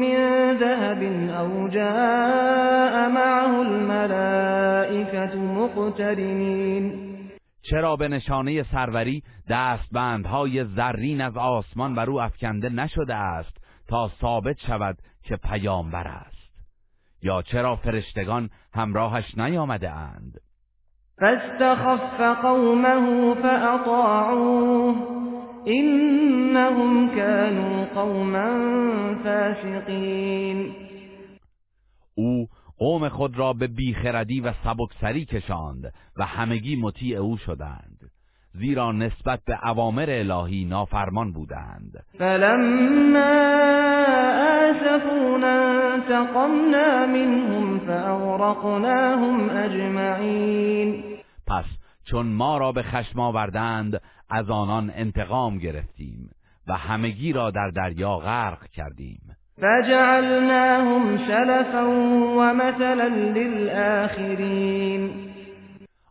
من 0.00 0.56
ذهب 0.60 1.02
او 1.40 1.68
جاء 1.68 3.08
معه 3.08 3.60
الملائكه 3.60 5.36
مقترنين. 5.36 7.07
چرا 7.70 7.96
به 7.96 8.08
نشانه 8.08 8.62
سروری 8.62 9.22
دستبندهای 9.48 10.64
زرین 10.64 11.20
از 11.20 11.36
آسمان 11.36 11.94
بر 11.94 12.10
او 12.10 12.20
افکنده 12.20 12.68
نشده 12.68 13.14
است 13.14 13.56
تا 13.88 14.10
ثابت 14.20 14.56
شود 14.66 14.98
که 15.22 15.36
پیامبر 15.36 16.08
است؟ 16.08 16.38
یا 17.22 17.42
چرا 17.42 17.76
فرشتگان 17.76 18.50
همراهش 18.74 19.38
نیامده 19.38 19.90
اند؟ 19.90 20.40
فاستخف 21.20 22.20
قومه 22.42 23.34
فأطاعوه 23.34 24.94
انهم 25.66 27.08
كانوا 27.08 27.84
قوما 27.84 29.14
فاسقین. 29.24 30.74
او 30.74 30.87
قوم 32.78 33.08
خود 33.08 33.38
را 33.38 33.52
به 33.52 33.66
بیخردی 33.66 34.40
و 34.40 34.52
سبکسری 34.64 35.24
کشاند 35.24 35.92
و 36.16 36.24
همگی 36.24 36.76
مطیع 36.76 37.18
او 37.18 37.36
شدند. 37.36 38.10
زیرا 38.54 38.92
نسبت 38.92 39.40
به 39.46 39.68
اوامر 39.68 40.06
الهی 40.10 40.64
نافرمان 40.64 41.32
بودند. 41.32 42.04
فلما 42.18 43.48
آسفونا 44.70 45.78
انتقمنا 45.92 47.06
منهم 47.06 47.78
فاغرقناهم 47.78 49.50
اجمعین 49.50 51.04
پس 51.46 51.64
چون 52.04 52.26
ما 52.26 52.58
را 52.58 52.72
به 52.72 52.82
خشم 52.82 53.20
آوردند 53.20 54.00
از 54.30 54.50
آنان 54.50 54.92
انتقام 54.94 55.58
گرفتیم 55.58 56.30
و 56.66 56.72
همگی 56.72 57.32
را 57.32 57.50
در 57.50 57.70
دریا 57.70 58.16
غرق 58.16 58.66
کردیم. 58.66 59.36
فجعلناهم 59.60 61.18
سلفا 61.18 61.88
و 62.36 62.54
مثلا 62.54 63.08
للآخرین 63.34 65.10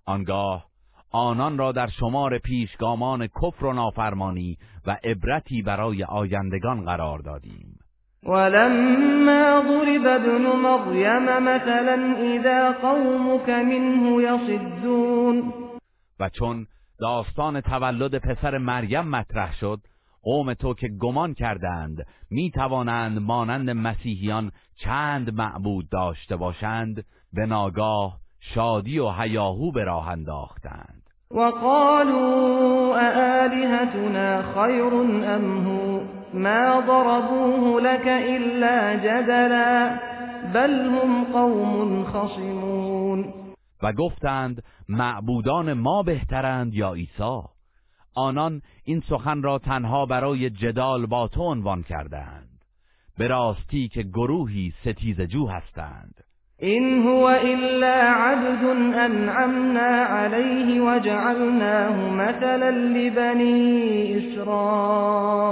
آنگاه 0.06 0.66
آنان 1.12 1.58
را 1.58 1.72
در 1.72 1.88
شمار 2.00 2.38
پیشگامان 2.38 3.28
کفر 3.28 3.66
و 3.66 3.74
نافرمانی 3.74 4.58
و 4.88 4.98
عبرتی 5.04 5.62
برای 5.62 6.04
آیندگان 6.04 6.86
قرار 6.86 7.20
دادیم. 7.20 7.80
ولما 8.24 9.64
ضرب 9.68 10.08
ابن 10.08 10.46
مریم 10.56 11.40
مثلا 11.40 12.16
اذا 12.18 12.72
قومك 12.82 13.50
منه 13.50 14.24
یصدون 14.24 15.54
و 16.20 16.30
چون 16.30 16.68
داستان 17.00 17.62
تولد 17.62 18.18
پسر 18.18 18.58
مریم 18.58 19.08
مطرح 19.08 19.54
شد 19.54 19.80
قوم 20.28 20.54
تو 20.54 20.74
که 20.74 20.88
گمان 20.88 21.34
کردند 21.34 21.98
می 22.32 22.52
توانند 22.52 23.20
مانند 23.20 23.70
مسیحیان 23.70 24.52
چند 24.76 25.34
معبود 25.34 25.90
داشته 25.90 26.36
باشند 26.36 27.06
به 27.34 27.46
ناگاه 27.46 28.18
شادی 28.40 29.00
و 29.00 29.10
هیاهو 29.12 29.72
به 29.72 29.84
راه 29.84 30.08
انداختند. 30.08 31.04
وقالوا 31.32 32.96
أآلهتنا 33.00 34.42
خير 34.42 34.94
أم 35.36 35.68
هو؟ 35.68 36.02
ما 36.34 36.82
ضربوه 36.82 37.82
لك 37.82 38.08
إلا 38.08 38.96
جدلا 38.96 40.00
بل 40.54 40.72
هم 40.72 41.24
قوم 41.24 42.04
خصمون. 42.04 43.34
و 43.84 43.94
گفتند 43.94 44.64
معبودان 44.90 45.74
ما 45.74 46.04
بهترند 46.04 46.74
یا 46.74 46.94
عیسی؟ 46.94 47.57
آنان 48.18 48.62
این 48.84 49.04
سخن 49.10 49.42
را 49.42 49.60
تنها 49.60 50.06
برای 50.06 50.50
جدال 50.50 51.06
با 51.06 51.28
تو 51.28 51.42
عنوان 51.42 51.84
کردند 51.84 52.50
به 53.18 53.28
راستی 53.28 53.88
که 53.88 54.04
گروهی 54.04 54.74
ستیزجو 54.82 55.48
هستند. 55.48 56.24
این 56.60 57.04
هو 57.04 57.24
الا 57.24 58.14
عبد 58.16 58.64
انعمنا 58.96 60.06
عليه 60.06 60.82
وجعلناه 60.82 62.14
مثلا 62.14 62.70
لبنی 62.70 64.14
اسرائیل. 64.14 65.48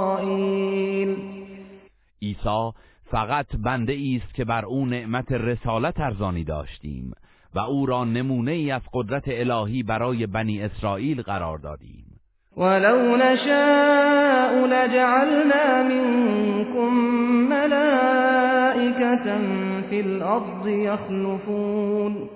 عیسی 2.22 2.70
فقط 3.10 3.46
بنده 3.64 3.98
است 4.16 4.34
که 4.34 4.44
بر 4.44 4.64
او 4.64 4.86
نعمت 4.86 5.32
رسالت 5.32 6.00
ارزانی 6.00 6.44
داشتیم 6.44 7.12
و 7.54 7.58
او 7.58 7.86
را 7.86 8.04
نمونه 8.04 8.52
ای 8.52 8.70
از 8.70 8.82
قدرت 8.92 9.24
الهی 9.26 9.82
برای 9.82 10.26
بنی 10.26 10.62
اسرائیل 10.62 11.22
قرار 11.22 11.58
دادیم. 11.58 11.95
ولو 12.56 13.16
نشاء 13.16 14.66
لجعلنا 14.66 15.82
منكم 15.82 16.94
ملائكة 17.48 19.38
في 19.90 20.00
الارض 20.00 20.68
يخلفون 20.68 22.28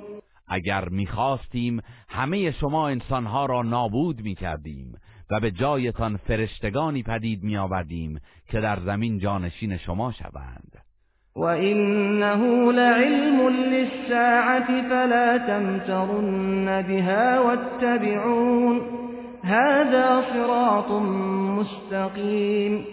اگر 0.48 0.88
می‌خواستیم 0.88 1.80
همه 2.08 2.50
شما 2.50 2.88
انسانها 2.88 3.46
را 3.46 3.62
نابود 3.62 4.20
می‌کردیم 4.22 4.94
و 5.30 5.40
به 5.40 5.50
جایتان 5.50 6.16
فرشتگانی 6.16 7.02
پدید 7.02 7.42
میآوردیم 7.42 8.20
که 8.48 8.60
در 8.60 8.78
زمین 8.80 9.18
جانشین 9.18 9.76
شما 9.76 10.12
شوند. 10.12 10.72
و 11.36 11.44
انه 11.44 12.72
لعلم 12.72 13.48
للساعة 13.48 14.88
فلا 14.88 15.38
تمترن 15.38 16.82
بها 16.82 17.44
واتبعون 17.44 18.80
هذا 19.44 20.22
صراط 20.32 20.90
مستقیم 21.58 22.86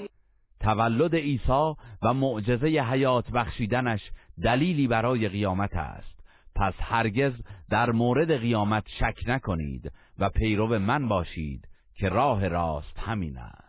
تولد 0.60 1.16
عیسی 1.16 1.74
و 2.04 2.14
معجزه 2.14 2.68
حیات 2.68 3.32
بخشیدنش 3.32 4.02
دلیلی 4.44 4.88
برای 4.88 5.30
قیامت 5.30 5.76
است. 5.76 6.18
پس 6.56 6.74
هرگز 6.80 7.34
در 7.70 7.92
مورد 7.92 8.38
قیامت 8.38 8.84
شک 9.00 9.16
نکنید 9.28 9.92
و 10.20 10.30
پیرو 10.30 10.80
من 10.80 11.08
باشید 11.08 11.68
که 11.96 12.10
راه 12.10 12.48
راست 12.48 13.00
همین 13.00 13.38
است. 13.38 13.68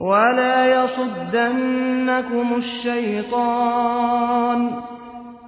ولا 0.00 0.84
يصدنكم 0.84 2.52
الشیطان 2.52 3.62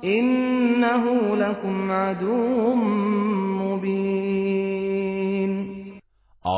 انه 0.03 1.35
لكم 1.37 1.93
عدو 1.93 2.75
مبین 3.59 4.32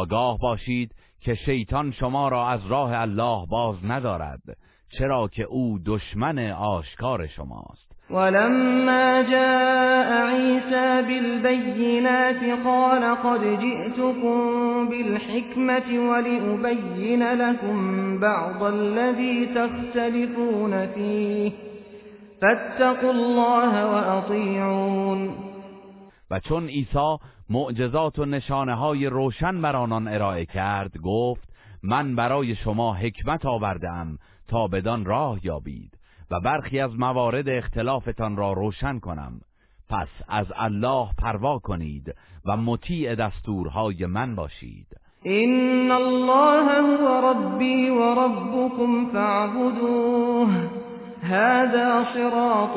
آگاه 0.05 0.39
باشید 0.39 0.95
که 1.21 1.35
شیطان 1.35 1.93
شما 1.93 2.29
را 2.29 2.49
از 2.49 2.67
راه 2.67 3.01
الله 3.01 3.47
باز 3.51 3.77
ندارد 3.85 4.43
چرا 4.99 5.29
که 5.29 5.43
او 5.43 5.79
دشمن 5.87 6.39
آشکار 6.51 7.27
شماست. 7.27 7.95
ولما 8.11 9.23
جاء 9.23 10.27
عيسى 10.27 11.03
بالبينات 11.09 12.65
قال 12.65 13.15
قد 13.15 13.61
جئتكم 13.61 14.39
بالحكمة 14.89 16.09
ولأبين 16.11 17.23
لكم 17.23 18.21
بعض 18.21 18.63
الذي 18.63 19.47
تختلفون 19.47 20.87
فيه 20.87 21.53
فاتقوا 22.41 23.11
الله 23.11 23.87
وأطيعون. 23.87 25.35
و 26.31 26.41
چون 26.41 26.67
عیسی 26.67 27.19
معجزات 27.55 28.19
و 28.19 28.25
نشانه 28.25 28.75
های 28.75 29.07
روشن 29.07 29.63
بر 29.63 29.77
آنان 29.77 30.09
ارائه 30.09 30.47
کرد 30.47 30.99
گفت 30.99 31.49
من 31.83 32.17
برای 32.17 32.55
شما 32.55 32.95
حکمت 32.95 33.47
آوردم 33.47 34.19
تا 34.49 34.67
بدان 34.69 35.05
راه 35.05 35.39
یابید 35.43 35.99
و 36.31 36.41
برخی 36.41 36.81
از 36.81 36.99
موارد 36.99 37.49
اختلافتان 37.49 38.37
را 38.37 38.53
روشن 38.53 38.99
کنم. 38.99 39.41
پس 39.89 40.09
از 40.29 40.47
الله 40.57 41.09
پروا 41.19 41.59
کنید 41.59 42.15
و 42.45 42.57
مطیع 42.57 43.15
دستورهای 43.15 44.07
من 44.07 44.35
باشید. 44.35 44.87
این 45.23 45.91
الله 45.91 46.83
هو 46.83 47.31
ربی 47.31 47.89
و 47.89 48.15
ربکم 48.15 49.13
فاعبدوه. 49.13 50.71
هذا 51.23 52.05
صراط 52.15 52.77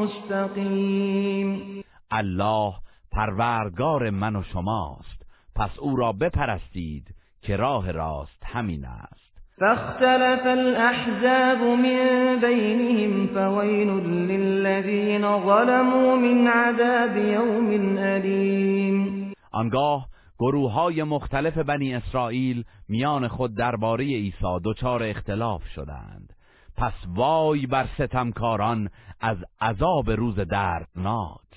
مستقیم 0.00 1.82
الله 2.10 2.74
پروردگار 3.12 4.10
من 4.10 4.36
و 4.36 4.42
شماست. 4.42 5.26
پس 5.56 5.78
او 5.78 5.96
را 5.96 6.12
بپرستید 6.12 7.14
که 7.42 7.56
راه 7.56 7.90
راست 7.90 8.42
همین 8.44 8.84
است. 8.84 9.28
فاختلف 9.60 10.46
الأحزاب 10.46 11.58
من 11.58 12.38
بينهم 12.40 13.26
فويل 13.26 13.88
للذين 14.30 15.22
ظلموا 15.22 16.16
من 16.16 16.46
عذاب 16.46 17.16
يوم 17.16 17.98
أليم 17.98 19.32
آنگاه 19.52 20.08
گروه 20.38 20.72
های 20.72 21.02
مختلف 21.02 21.58
بنی 21.58 21.94
اسرائیل 21.94 22.64
میان 22.88 23.28
خود 23.28 23.56
درباره 23.56 24.04
عیسی 24.04 24.58
دچار 24.64 25.02
اختلاف 25.02 25.62
شدند. 25.74 26.32
پس 26.76 26.92
وای 27.14 27.66
بر 27.66 27.86
ستمکاران 27.94 28.90
از 29.20 29.36
عذاب 29.60 30.10
روز 30.10 30.40
دردناک. 30.40 31.47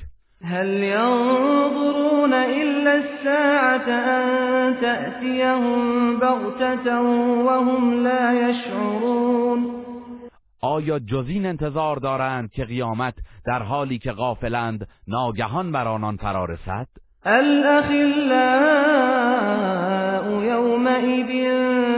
هل 0.44 0.68
ينظرون 0.68 2.34
إلا 2.34 2.96
الساعة 2.96 3.90
أن 3.90 4.82
تأتيهم 4.82 6.20
بغتة 6.20 7.02
وهم 7.46 8.04
لا 8.04 8.50
يشعرون؟ 8.50 9.82
آیا 10.64 11.00
جز 11.00 11.30
این 11.30 11.46
انتظار 11.46 11.98
دارند 11.98 12.52
که 12.52 12.66
قیامت 12.66 13.14
در 13.46 13.64
حالی 13.64 13.98
که 13.98 14.12
غافلند 14.12 14.88
ناگهان 15.08 15.72
بر 15.72 15.88
آنان 15.88 16.18
فرا 16.18 16.46
رسد؟ 16.46 16.88
الأخلاء 17.26 18.52
يومئذ 20.44 21.32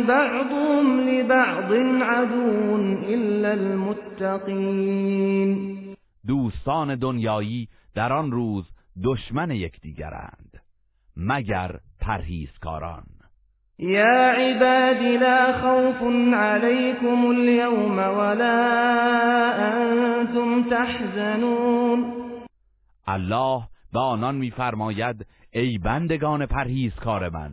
بعضهم 0.07 0.99
لبعض 0.99 1.71
عدو 2.01 2.75
إلا 3.09 3.51
المتقين. 3.51 5.13
دوستان 6.27 6.95
دنیایی 6.95 7.67
در 7.95 8.13
آن 8.13 8.31
روز 8.31 8.65
دشمن 9.03 9.51
یکدیگرند 9.51 10.61
مگر 11.17 11.79
پرهیزکاران. 12.01 13.03
يا 13.79 14.31
عباد 14.31 15.01
لا 15.21 15.53
خوف 15.61 16.03
عليكم 16.33 17.25
اليوم 17.25 17.97
ولا 17.97 18.59
أنتم 19.73 20.69
تحزنون. 20.69 22.13
الله 23.07 23.63
به 23.93 23.99
آنان 23.99 24.35
میفرماید 24.35 25.25
ای 25.51 25.77
بندگان 25.77 26.45
پرهیزکار 26.45 27.29
من 27.29 27.51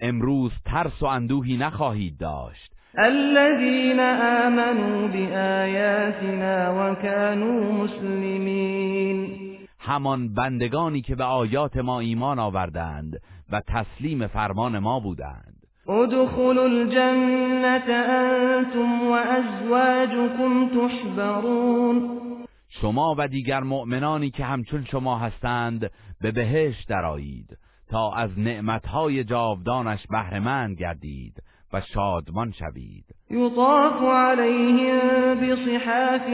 امروز 0.00 0.52
ترس 0.64 1.02
و 1.02 1.06
اندوهی 1.06 1.56
نخواهید 1.56 2.18
داشت. 2.18 2.72
الذين 2.98 4.00
آمنوا 4.00 5.08
بآياتنا 5.08 6.70
وكانوا 6.70 7.72
مسلمين 7.72 9.47
همان 9.88 10.34
بندگانی 10.34 11.00
که 11.00 11.14
به 11.14 11.24
آیات 11.24 11.76
ما 11.76 12.00
ایمان 12.00 12.38
آوردند 12.38 13.20
و 13.52 13.60
تسلیم 13.60 14.26
فرمان 14.26 14.78
ما 14.78 15.00
بودند. 15.00 15.66
ادخلوا 15.88 16.64
الجنة 16.64 17.92
أنتم 17.92 19.08
وأزواجكم 19.10 20.68
تحبرون. 20.68 22.20
شما 22.68 23.14
و 23.18 23.28
دیگر 23.28 23.60
مؤمنانی 23.60 24.30
که 24.30 24.44
همچون 24.44 24.84
شما 24.84 25.18
هستند 25.18 25.90
به 26.20 26.30
بهشت 26.30 26.88
درآیید 26.88 27.58
تا 27.90 28.12
از 28.12 28.38
نعمتهای 28.38 29.24
جاودانش 29.24 30.06
بهرهمند 30.10 30.76
گردید. 30.76 31.42
و 31.72 31.80
شادمان 31.80 32.52
شوید. 32.52 33.04
يطاف 33.30 34.02
عليهم 34.02 35.34
بصحاف 35.34 36.28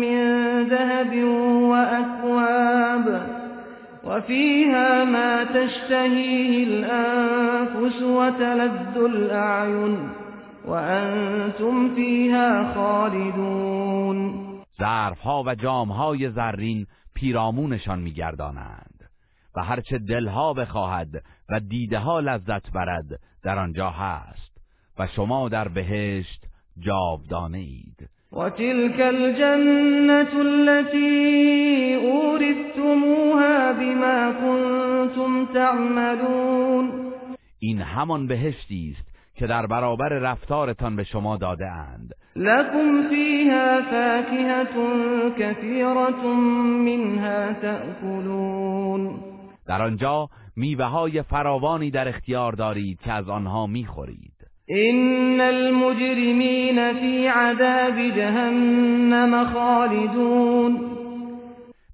من 0.00 0.62
ذهب 0.68 1.24
وأكواب 1.62 3.22
وفيها 4.04 5.04
ما 5.04 5.44
تشتهيه 5.44 6.64
الأنفس 6.64 8.02
وتلذ 8.02 8.96
الأعين 8.96 10.10
وأنتم 10.64 11.94
فيها 11.94 12.74
خالدون. 12.74 14.48
ظرفها 14.78 15.42
و 15.46 15.54
جامهای 15.54 16.30
زرین 16.30 16.86
پیرامونشان 17.14 17.98
میگردانند 17.98 19.10
و 19.56 19.64
هرچه 19.64 19.98
دلها 19.98 20.52
بخواهد 20.52 21.08
و 21.50 21.60
دیده 21.60 21.98
ها 21.98 22.20
لذت 22.20 22.72
برد 22.72 23.20
در 23.42 23.58
آنجا 23.58 23.90
هست. 23.90 24.47
و 24.98 25.06
شما 25.06 25.48
در 25.48 25.68
بهشت 25.68 26.44
جاودانه 26.78 27.58
اید 27.58 28.08
وتلك 28.32 29.00
الجنة 29.00 30.40
التي 30.40 31.94
أورثتموها 31.94 33.72
بما 33.72 34.32
كنتم 34.32 35.46
تعملون. 35.54 37.12
این 37.58 37.80
همان 37.80 38.26
بهشتی 38.26 38.94
است 38.98 39.08
که 39.34 39.46
در 39.46 39.66
برابر 39.66 40.08
رفتارتان 40.08 40.96
به 40.96 41.04
شما 41.04 41.36
داده 41.36 41.66
اند. 41.66 42.14
لكم 42.36 43.08
فيها 43.08 43.82
فاكهة 43.82 44.74
كثيرة 45.38 46.26
منها 46.84 47.52
تأكلون. 47.52 49.20
در 49.66 49.82
آنجا 49.82 50.28
میوه 50.56 50.84
های 50.84 51.22
فراوانی 51.22 51.90
در 51.90 52.08
اختیار 52.08 52.52
دارید 52.52 53.00
که 53.00 53.12
از 53.12 53.28
آنها 53.28 53.66
می‌خورید. 53.66 54.37
إن 54.70 55.40
المجرمين 55.40 56.92
في 56.92 57.28
عذاب 57.28 57.98
جهنم 58.16 59.44
خالدون. 59.44 60.98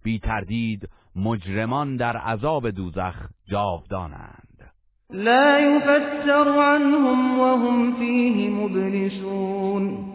بی 0.05 0.19
تردید 0.19 0.89
مجرمان 1.17 1.97
در 1.97 2.17
عذاب 2.17 2.71
دوزخ 2.71 3.15
جاودانند. 3.49 4.71
لا 5.11 5.61
يفتر 5.61 6.49
عنهم 6.49 7.41
وهم 7.41 7.95
فيه 7.99 8.51
مبلسون 8.51 10.15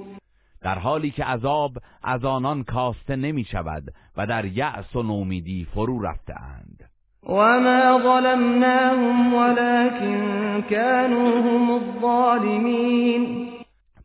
در 0.62 0.80
حالی 0.80 1.12
که 1.12 1.24
عذاب 1.24 1.72
از 2.04 2.26
آنان 2.26 2.64
کاسته 2.64 3.16
نمی 3.16 3.44
شود 3.44 3.84
و 4.18 4.28
در 4.28 4.46
یأس 4.46 4.96
و 4.96 5.04
نومیدی 5.04 5.68
فرو 5.74 6.02
رفتهاند. 6.02 6.79
وما 7.30 8.00
ظلمناهم 8.04 9.34
ولكن 9.34 10.62
كانوا 10.70 11.40
هم 11.42 11.72
الظالمين. 11.72 13.50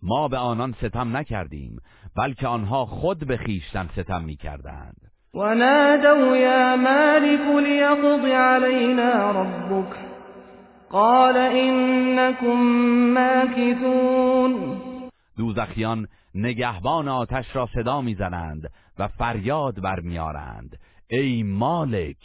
ما 0.03 0.29
به 0.29 0.39
آنان 0.39 0.73
ستم 0.73 1.17
نکردیم 1.17 1.77
بلکه 2.17 2.47
آنها 2.47 2.87
خود 2.87 3.27
به 3.27 3.37
خیشتن 3.37 3.89
ستم 3.97 4.23
می 4.25 4.37
کردند 4.37 4.97
ونادوا 5.35 6.37
يا 6.37 6.77
مالك 6.77 7.65
ليقض 7.67 8.25
علينا 8.25 9.31
ربك؟ 9.31 9.97
قال 10.91 11.37
إنكم 11.37 12.57
ماكثون. 13.15 14.81
دوزخیان 15.39 16.07
نگهبان 16.35 17.09
آتش 17.09 17.57
را 17.57 17.69
صدا 17.75 18.01
می‌زنند 18.01 18.71
و 18.99 19.09
فریاد 19.09 19.81
برمیارند 19.81 20.79
ای 21.11 21.43
مالک 21.43 22.17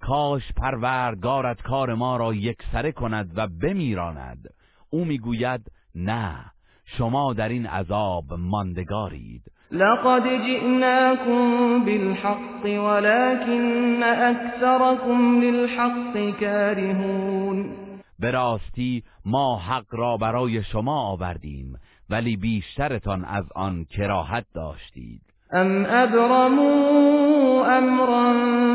کاش 0.00 0.52
پروردگارت 0.56 1.62
کار 1.62 1.94
ما 1.94 2.16
را 2.16 2.34
یکسره 2.34 2.92
کند 2.92 3.32
و 3.36 3.46
بمیراند. 3.46 4.50
او 4.90 5.04
می‌گوید 5.04 5.60
نه 5.94 6.44
شما 6.84 7.32
در 7.32 7.48
این 7.48 7.66
عذاب 7.66 8.24
ماندگارید. 8.32 9.42
لقد 9.70 10.22
جئناكم 10.22 11.84
بالحق 11.84 12.64
ولكن 12.64 14.02
أكثركم 14.02 15.40
للحق 15.40 16.40
كارهون 16.40 17.76
به 18.18 18.30
راستی 18.30 19.04
ما 19.24 19.58
حق 19.58 19.94
را 19.94 20.16
برای 20.16 20.62
شما 20.62 21.00
آوردیم 21.00 21.78
ولی 22.10 22.36
بیشترتان 22.36 23.24
از 23.24 23.44
آن 23.54 23.84
کراهت 23.84 24.46
داشتید. 24.54 25.22
أم 25.54 25.86
أبرموا 25.86 27.78
أمرا 27.78 28.32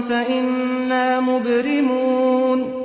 فإنا 0.10 1.20
مبرمون 1.20 2.82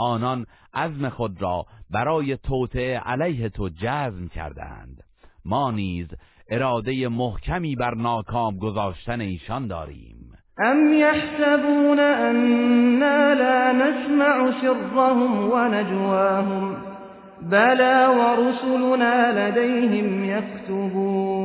آنان 0.00 0.46
عزم 0.74 1.08
خود 1.08 1.42
را 1.42 1.66
برای 1.90 2.36
توطعه 2.36 2.98
علیه 2.98 3.48
تو 3.48 3.68
جزم 3.68 4.28
کردند 4.34 5.02
ما 5.44 5.70
نیز 5.70 6.06
اراده 6.50 7.08
محکمی 7.08 7.76
بر 7.76 7.94
ناکام 7.94 8.58
گذاشتن 8.58 9.20
ایشان 9.20 9.66
داریم. 9.66 10.16
أم 10.60 10.92
يحسبون 10.92 11.98
أنا 11.98 13.34
لا 13.34 13.72
نسمع 13.72 14.50
سرهم 14.60 15.50
ونجواهم 15.50 16.76
بلى 17.42 18.06
ورسلنا 18.18 19.48
لديهم 19.48 20.24
يكتبون 20.24 21.39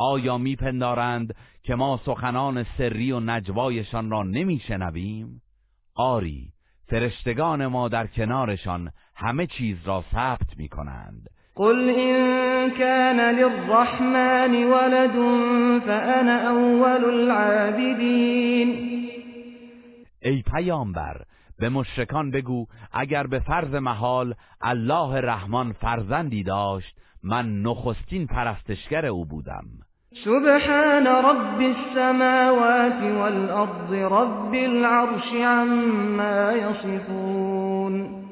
آیا 0.00 0.38
میپندارند 0.38 1.34
که 1.62 1.74
ما 1.74 2.00
سخنان 2.06 2.66
سری 2.78 3.12
و 3.12 3.20
نجوایشان 3.20 4.10
را 4.10 4.22
نمیشنویم؟ 4.22 5.42
آری 5.94 6.52
فرشتگان 6.86 7.66
ما 7.66 7.88
در 7.88 8.06
کنارشان 8.06 8.90
همه 9.14 9.46
چیز 9.46 9.76
را 9.84 10.04
ثبت 10.12 10.56
می‌کنند. 10.56 11.28
قل 11.54 11.88
إن 11.88 12.70
كان 12.70 13.20
للرحمن 13.20 14.64
ولد 14.64 15.12
فأنا 15.86 16.48
أول 16.50 17.04
العابدين. 17.04 18.68
ای 20.22 20.42
پیامبر 20.42 21.22
به 21.58 21.68
مشرکان 21.68 22.30
بگو 22.30 22.66
اگر 22.92 23.26
به 23.26 23.38
فرض 23.38 23.74
محال 23.74 24.34
الله 24.60 25.20
رحمان 25.20 25.72
فرزندی 25.72 26.42
داشت 26.42 26.96
من 27.22 27.62
نخستین 27.62 28.26
پرستشگر 28.26 29.06
او 29.06 29.24
بودم. 29.26 29.64
سبحان 30.12 31.06
رب 31.06 31.60
السماوات 31.60 33.02
والأرض 33.02 33.92
رب 33.92 34.54
العرش 34.54 35.32
عما 35.32 36.52
يصفون. 36.52 38.24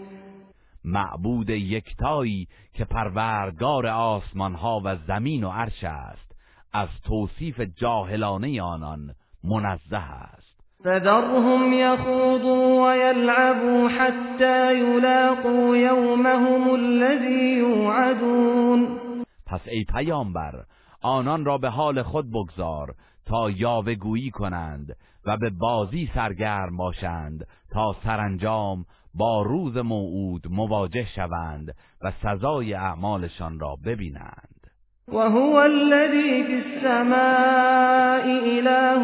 معبود 0.84 1.50
یکتایی 1.50 2.48
که 2.74 2.84
پروردگار 2.84 3.86
آسمان 3.86 4.54
ها 4.54 4.80
و 4.84 4.96
زمین 4.96 5.44
و 5.44 5.50
عرش 5.50 5.84
است 5.84 6.32
از 6.72 6.88
توصیف 7.06 7.60
جاهلانه 7.60 8.62
آنان 8.62 9.14
منزه 9.44 9.96
است. 9.96 10.58
فذرهم 10.84 11.72
يخوضوا 11.72 12.88
ويلعبوا 12.88 13.88
حتى 13.88 14.78
يلاقوا 14.78 15.76
يومهم 15.76 16.74
الذي 16.74 17.58
يوعدون 17.58 18.98
پس 19.46 19.60
ای 19.68 19.84
پیامبر 19.84 20.64
آنان 21.08 21.44
را 21.44 21.58
به 21.58 21.68
حال 21.68 22.02
خود 22.02 22.30
بگذار 22.30 22.94
تا 23.26 23.50
یاوهگویی 23.50 24.30
کنند 24.30 24.96
و 25.26 25.36
به 25.36 25.50
بازی 25.50 26.10
سرگرم 26.14 26.76
باشند 26.76 27.46
تا 27.70 27.96
سرانجام 28.04 28.84
با 29.14 29.42
روز 29.42 29.76
موعود 29.76 30.46
مواجه 30.50 31.06
شوند 31.14 31.74
و 32.02 32.12
سزای 32.22 32.74
اعمالشان 32.74 33.60
را 33.60 33.76
ببینند. 33.84 34.70
وهو 35.12 35.56
الذي 35.56 36.44
في 36.44 36.54
السماء 36.54 38.24
إله 38.58 39.02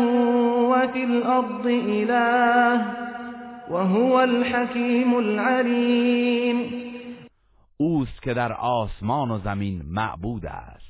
وفي 0.71 1.05
الأرض 1.05 1.67
إله 1.67 2.87
وهو 3.71 4.21
الحكيم 4.21 5.15
العليم 5.15 6.85
اوست 7.77 8.23
که 8.23 8.35
در 8.35 8.53
آسمان 8.53 9.31
و 9.31 9.39
زمین 9.39 9.83
معبود 9.91 10.47
است. 10.47 10.84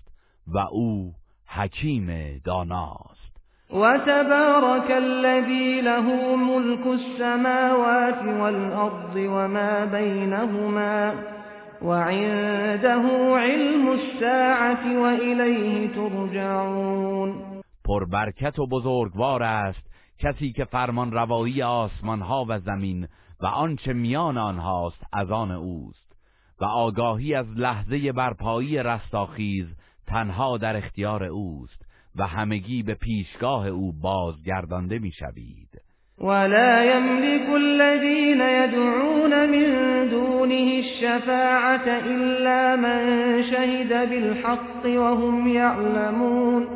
و 0.46 0.58
او 0.58 1.12
حکیم 1.46 2.38
داناست. 2.44 3.34
وتبارك 3.70 4.90
الذي 4.90 5.80
له 5.80 6.36
ملك 6.36 6.86
السماوات 6.86 8.24
والأرض 8.40 9.16
وما 9.16 9.84
بينهما 9.84 11.14
وعنده 11.82 13.02
علم 13.36 13.88
الساعة 13.88 15.00
وإليه 15.00 15.88
ترجعون. 15.88 17.34
پربرکت 17.84 18.58
و 18.58 18.66
بزرگوار 18.66 19.42
است 19.42 19.94
کسی 20.18 20.52
که 20.52 20.64
فرمان 20.64 21.12
روایی 21.12 21.62
آسمان 21.62 22.22
ها 22.22 22.46
و 22.48 22.58
زمین 22.58 23.08
و 23.40 23.46
آنچه 23.46 23.92
میان 23.92 24.38
آنهاست 24.38 25.02
از 25.12 25.30
آن 25.30 25.50
اوست 25.50 26.16
و 26.60 26.64
آگاهی 26.64 27.34
از 27.34 27.46
لحظه 27.56 28.12
برپایی 28.12 28.82
رستاخیز 28.82 29.66
تنها 30.06 30.58
در 30.58 30.76
اختیار 30.76 31.24
اوست 31.24 31.82
و 32.16 32.26
همگی 32.26 32.82
به 32.82 32.94
پیشگاه 32.94 33.66
او 33.66 33.92
بازگردانده 33.92 34.98
می‌شوید. 34.98 35.68
ولا 36.18 36.84
يملك 36.84 37.48
الذين 37.50 38.40
يدعون 38.40 39.46
من 39.46 40.08
دونه 40.08 40.82
الشفاعة 40.84 41.88
إلا 42.06 42.76
من 42.76 43.42
شهد 43.50 44.10
بالحق 44.10 44.84
وهم 44.84 45.48
يعلمون. 45.48 46.68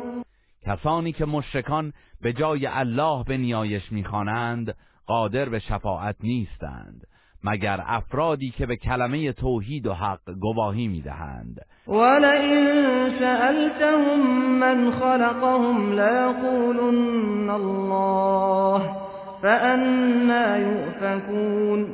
کسانی 0.65 1.11
که 1.11 1.25
مشرکان 1.25 1.93
به 2.21 2.33
جای 2.33 2.65
الله 2.65 3.23
به 3.23 3.37
نیایش 3.37 3.91
می‌خوانند 3.91 4.75
قادر 5.05 5.49
به 5.49 5.59
شفاعت 5.59 6.15
نیستند. 6.23 7.07
مگر 7.43 7.83
افرادی 7.85 8.49
که 8.49 8.65
به 8.65 8.75
کلمه 8.75 9.31
توحید 9.31 9.87
و 9.87 9.93
حق 9.93 10.31
گواهی 10.39 10.87
می‌دهند. 10.87 11.61
ولئن 11.87 13.09
سألتهم 13.19 14.59
من 14.59 14.91
خلقهم 14.91 15.91
ليقولن 15.91 17.49
الله 17.49 18.95
فأنا 19.41 20.57
يؤفكون. 20.57 21.87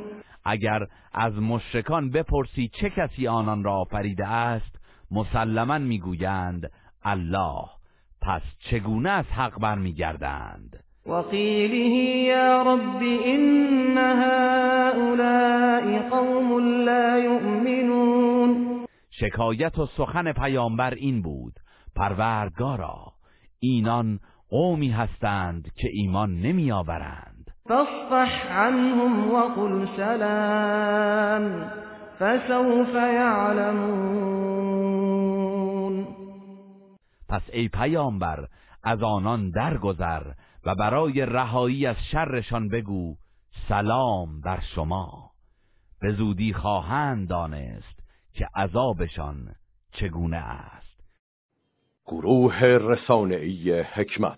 اگر 0.44 0.86
از 1.14 1.38
مشرکان 1.38 2.10
بپرسی 2.10 2.70
چه 2.80 2.90
کسی 2.90 3.28
آنان 3.28 3.64
را 3.64 3.72
آفریده 3.72 4.28
است 4.28 4.76
مسلما 5.10 5.78
می‌گویند 5.78 6.70
الله. 7.04 7.64
پس 8.22 8.42
چگونه 8.70 9.10
از 9.10 9.24
حق 9.24 9.60
برمیگردند؟ 9.60 10.85
وقيله 11.08 11.94
يا 12.26 12.62
رب 12.62 13.02
إن 13.02 13.98
هؤلاء 13.98 15.86
قوم 16.10 16.60
لا 16.84 17.18
يؤمنون. 17.18 18.86
شکایت 19.10 19.78
و 19.78 19.86
سخن 19.86 20.32
پیامبر 20.32 20.94
این 20.94 21.22
بود 21.22 21.52
پروردگارا 21.96 23.12
اینان 23.58 24.20
قومی 24.50 24.88
هستند 24.88 25.72
که 25.76 25.88
ایمان 25.92 26.40
نمیآورند. 26.40 27.50
فاصفح 27.68 28.58
عنهم 28.66 29.30
وقل 29.30 29.86
سلام 29.96 31.70
فسوف 32.18 32.94
يعلمون. 32.94 34.46
پس 37.28 37.42
ای 37.52 37.68
پیامبر 37.68 38.46
از 38.84 39.02
آنان 39.02 39.50
درگذر 39.50 40.22
و 40.66 40.74
برای 40.74 41.26
رهایی 41.26 41.86
از 41.86 41.96
شرشان 42.10 42.68
بگو 42.68 43.16
سلام 43.68 44.40
بر 44.40 44.60
شما. 44.74 45.30
به 46.00 46.12
زودی 46.12 46.52
خواهند 46.52 47.28
دانست 47.28 48.02
که 48.32 48.48
عذابشان 48.54 49.54
چگونه 49.92 50.36
است. 50.36 51.00
گروه 52.06 52.60
رسانه‌ای 52.62 53.80
حکمت 53.80 54.34